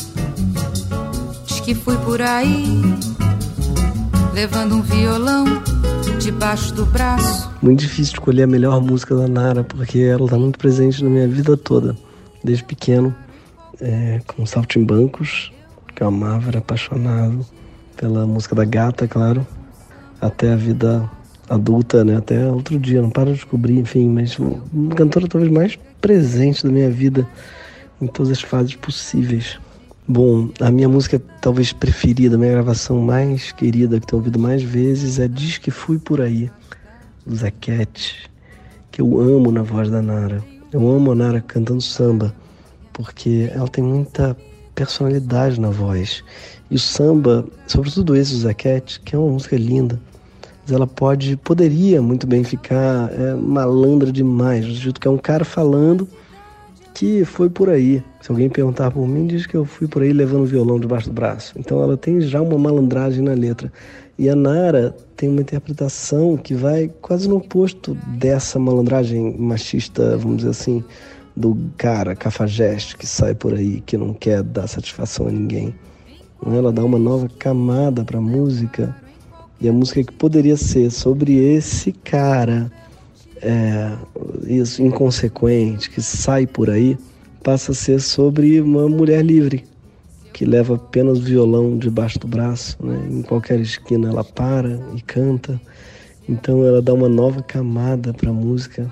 diz 1.45 1.59
que 1.61 1.73
fui 1.73 1.97
por 2.05 2.21
aí, 2.21 2.81
levando 4.35 4.75
um 4.75 4.81
violão 4.81 5.45
debaixo 6.19 6.73
do 6.75 6.85
braço. 6.85 7.51
Muito 7.61 7.79
difícil 7.79 8.13
escolher 8.13 8.43
a 8.43 8.47
melhor 8.47 8.79
música 8.79 9.15
da 9.15 9.27
Nara, 9.27 9.63
porque 9.63 9.99
ela 9.99 10.25
está 10.25 10.37
muito 10.37 10.59
presente 10.59 11.03
na 11.03 11.09
minha 11.09 11.27
vida 11.27 11.57
toda, 11.57 11.97
desde 12.43 12.63
pequeno, 12.63 13.15
é, 13.81 14.21
com 14.27 14.45
Saltimbancos, 14.45 15.51
que 15.95 16.03
eu 16.03 16.07
amava, 16.07 16.49
era 16.49 16.59
apaixonado 16.59 17.43
pela 17.95 18.27
música 18.27 18.53
da 18.53 18.63
gata, 18.63 19.07
claro, 19.07 19.45
até 20.21 20.53
a 20.53 20.55
vida 20.55 21.09
adulta, 21.49 22.03
né? 22.03 22.17
Até 22.17 22.45
outro 22.51 22.77
dia, 22.79 23.01
não 23.01 23.09
paro 23.09 23.31
de 23.31 23.35
descobrir, 23.35 23.77
enfim, 23.77 24.09
mas 24.09 24.37
uma 24.37 24.95
cantora 24.95 25.27
talvez 25.27 25.51
mais 25.51 25.77
presente 26.01 26.63
da 26.63 26.71
minha 26.71 26.89
vida 26.89 27.27
em 28.01 28.07
todas 28.07 28.31
as 28.31 28.41
fases 28.41 28.75
possíveis. 28.75 29.59
Bom, 30.07 30.49
a 30.61 30.71
minha 30.71 30.87
música 30.87 31.21
talvez 31.41 31.73
preferida, 31.73 32.35
a 32.35 32.39
minha 32.39 32.51
gravação 32.51 33.01
mais 33.01 33.51
querida, 33.51 33.99
que 33.99 34.07
tenho 34.07 34.19
ouvido 34.19 34.39
mais 34.39 34.63
vezes, 34.63 35.19
é 35.19 35.27
Diz 35.27 35.57
que 35.57 35.69
Fui 35.69 35.99
Por 35.99 36.21
Aí, 36.21 36.49
do 37.25 37.35
Zequete, 37.35 38.29
que 38.91 39.01
eu 39.01 39.19
amo 39.19 39.51
na 39.51 39.63
voz 39.63 39.89
da 39.89 40.01
Nara. 40.01 40.41
Eu 40.71 40.89
amo 40.89 41.11
a 41.11 41.15
Nara 41.15 41.41
cantando 41.41 41.81
samba, 41.81 42.33
porque 42.93 43.49
ela 43.53 43.67
tem 43.67 43.83
muita 43.83 44.35
personalidade 44.73 45.59
na 45.59 45.71
voz. 45.71 46.23
E 46.69 46.75
o 46.75 46.79
samba, 46.79 47.45
sobretudo 47.65 48.15
esse 48.15 48.33
do 48.33 48.39
Zequete, 48.39 48.99
que 48.99 49.15
é 49.15 49.19
uma 49.19 49.31
música 49.31 49.55
linda, 49.55 49.99
mas 50.63 50.71
ela 50.71 50.85
pode, 50.85 51.37
poderia 51.37 52.01
muito 52.01 52.27
bem 52.27 52.43
ficar 52.43 53.11
é, 53.13 53.33
malandra 53.35 54.11
demais, 54.11 54.65
jeito 54.65 54.99
que 54.99 55.07
é 55.07 55.11
um 55.11 55.17
cara 55.17 55.45
falando 55.45 56.07
que 56.93 57.23
foi 57.23 57.47
por 57.49 57.69
aí. 57.69 58.03
Se 58.19 58.31
alguém 58.31 58.49
perguntar 58.49 58.89
por 58.89 59.07
mim, 59.07 59.27
diz 59.27 59.45
que 59.45 59.55
eu 59.55 59.63
fui 59.63 59.87
por 59.87 60.01
aí 60.01 60.11
levando 60.11 60.41
o 60.41 60.47
violão 60.47 60.79
debaixo 60.79 61.07
do 61.07 61.13
braço. 61.13 61.53
Então 61.55 61.81
ela 61.81 61.95
tem 61.95 62.19
já 62.19 62.41
uma 62.41 62.57
malandragem 62.57 63.23
na 63.23 63.33
letra. 63.33 63.71
E 64.17 64.27
a 64.27 64.35
Nara 64.35 64.95
tem 65.15 65.29
uma 65.29 65.41
interpretação 65.41 66.35
que 66.35 66.55
vai 66.55 66.91
quase 67.01 67.29
no 67.29 67.37
oposto 67.37 67.95
dessa 68.17 68.57
malandragem 68.57 69.37
machista, 69.37 70.17
vamos 70.17 70.37
dizer 70.37 70.49
assim, 70.49 70.83
do 71.35 71.55
cara 71.77 72.15
cafajeste 72.15 72.97
que 72.97 73.05
sai 73.05 73.35
por 73.35 73.53
aí, 73.53 73.79
que 73.81 73.95
não 73.95 74.11
quer 74.11 74.41
dar 74.41 74.65
satisfação 74.65 75.27
a 75.27 75.31
ninguém. 75.31 75.75
Ela 76.45 76.71
dá 76.71 76.83
uma 76.83 76.99
nova 76.99 77.29
camada 77.37 78.03
para 78.03 78.17
a 78.17 78.21
música. 78.21 78.95
E 79.59 79.67
a 79.67 79.73
música 79.73 80.03
que 80.03 80.13
poderia 80.13 80.55
ser 80.55 80.91
sobre 80.91 81.35
esse 81.35 81.91
cara 81.91 82.71
é, 83.41 83.95
isso, 84.45 84.81
inconsequente, 84.81 85.89
que 85.89 86.01
sai 86.01 86.45
por 86.47 86.69
aí, 86.69 86.97
passa 87.43 87.71
a 87.71 87.75
ser 87.75 88.01
sobre 88.01 88.59
uma 88.61 88.87
mulher 88.87 89.23
livre, 89.23 89.65
que 90.33 90.45
leva 90.45 90.75
apenas 90.75 91.19
o 91.19 91.23
violão 91.23 91.77
debaixo 91.77 92.19
do 92.19 92.27
braço. 92.27 92.77
Né? 92.79 93.07
Em 93.09 93.21
qualquer 93.21 93.59
esquina 93.59 94.09
ela 94.09 94.23
para 94.23 94.79
e 94.95 95.01
canta. 95.01 95.59
Então 96.27 96.65
ela 96.65 96.81
dá 96.81 96.93
uma 96.93 97.09
nova 97.09 97.41
camada 97.41 98.13
para 98.13 98.29
a 98.29 98.33
música 98.33 98.89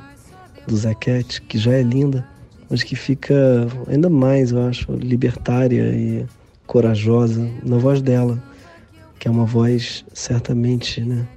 do 0.68 0.76
Zequete, 0.76 1.42
que 1.42 1.58
já 1.58 1.74
é 1.74 1.84
linda, 1.84 2.26
mas 2.70 2.82
que 2.82 2.96
fica 2.96 3.68
ainda 3.88 4.10
mais, 4.10 4.52
eu 4.52 4.62
acho, 4.66 4.92
libertária 4.94 5.84
e 5.94 6.26
corajosa 6.66 7.50
na 7.64 7.78
voz 7.78 8.02
dela, 8.02 8.42
que 9.20 9.28
é 9.28 9.32
uma 9.32 9.46
voz 9.46 10.06
certamente, 10.14 11.02
né, 11.02 11.28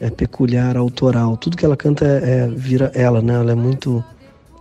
é 0.00 0.10
peculiar, 0.10 0.76
autoral. 0.76 1.36
Tudo 1.36 1.56
que 1.56 1.64
ela 1.64 1.76
canta 1.76 2.04
é, 2.04 2.40
é 2.40 2.48
vira 2.48 2.90
ela, 2.94 3.22
né? 3.22 3.34
Ela 3.34 3.52
é 3.52 3.54
muito 3.54 4.04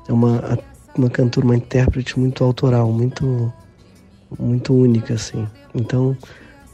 é 0.08 0.14
uma 0.14 0.58
uma 0.98 1.10
cantora, 1.10 1.46
uma 1.46 1.56
intérprete 1.56 2.18
muito 2.18 2.44
autoral, 2.44 2.92
muito 2.92 3.52
muito 4.40 4.74
única 4.74 5.16
assim. 5.16 5.48
Então 5.74 6.16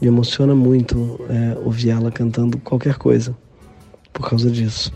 me 0.00 0.08
emociona 0.08 0.54
muito 0.54 1.20
é, 1.28 1.58
ouvir 1.64 1.90
ela 1.90 2.10
cantando 2.10 2.58
qualquer 2.58 2.96
coisa 2.96 3.36
por 4.12 4.28
causa 4.28 4.50
disso. 4.50 4.92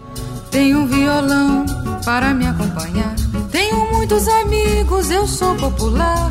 Tenho 0.51 0.81
um 0.81 0.87
violão 0.87 1.67
para 2.05 2.33
me 2.33 2.47
acompanhar. 2.47 3.15
Tenho 3.51 3.93
muitos 3.93 4.29
amigos, 4.29 5.11
eu 5.11 5.27
sou 5.27 5.55
popular. 5.57 6.31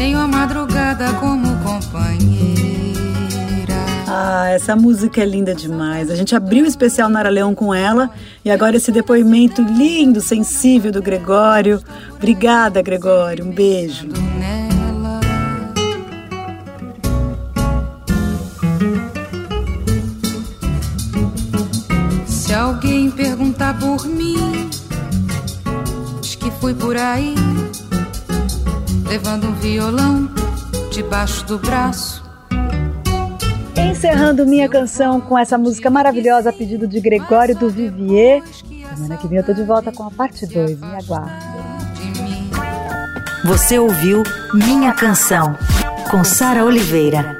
Tenho 0.00 0.18
a 0.18 0.26
madrugada 0.26 1.12
como 1.20 1.46
companheira. 1.58 2.94
Ah, 4.08 4.48
essa 4.48 4.74
música 4.74 5.20
é 5.20 5.26
linda 5.26 5.54
demais. 5.54 6.10
A 6.10 6.16
gente 6.16 6.34
abriu 6.34 6.64
o 6.64 6.66
especial 6.66 7.10
Nara 7.10 7.28
Leão 7.28 7.54
com 7.54 7.74
ela 7.74 8.08
e 8.42 8.50
agora 8.50 8.78
esse 8.78 8.90
depoimento 8.90 9.60
lindo, 9.60 10.22
sensível 10.22 10.90
do 10.90 11.02
Gregório. 11.02 11.82
Obrigada, 12.14 12.80
Gregório. 12.80 13.44
Um 13.44 13.50
beijo. 13.50 14.08
Se 22.24 22.54
alguém 22.54 23.10
perguntar 23.10 23.78
por 23.78 24.06
mim, 24.06 24.70
diz 26.22 26.36
que 26.36 26.50
fui 26.52 26.72
por 26.72 26.96
aí, 26.96 27.34
levando 29.10 29.48
um 29.48 29.54
violão 29.54 30.30
debaixo 30.92 31.44
do 31.44 31.58
braço 31.58 32.22
Encerrando 33.76 34.46
minha 34.46 34.68
canção 34.68 35.20
com 35.20 35.36
essa 35.36 35.58
música 35.58 35.90
maravilhosa 35.90 36.50
a 36.50 36.52
pedido 36.52 36.86
de 36.86 37.00
Gregório 37.00 37.56
do 37.56 37.68
Vivier. 37.68 38.40
Semana 38.94 39.16
que 39.16 39.26
vem 39.26 39.38
eu 39.38 39.44
tô 39.44 39.52
de 39.52 39.64
volta 39.64 39.90
com 39.90 40.04
a 40.04 40.10
parte 40.12 40.46
2. 40.46 40.80
Me 40.80 40.86
aguarde. 40.94 41.32
Você 43.44 43.78
ouviu 43.78 44.22
Minha 44.54 44.92
Canção, 44.92 45.58
com 46.10 46.22
Sara 46.22 46.64
Oliveira. 46.64 47.38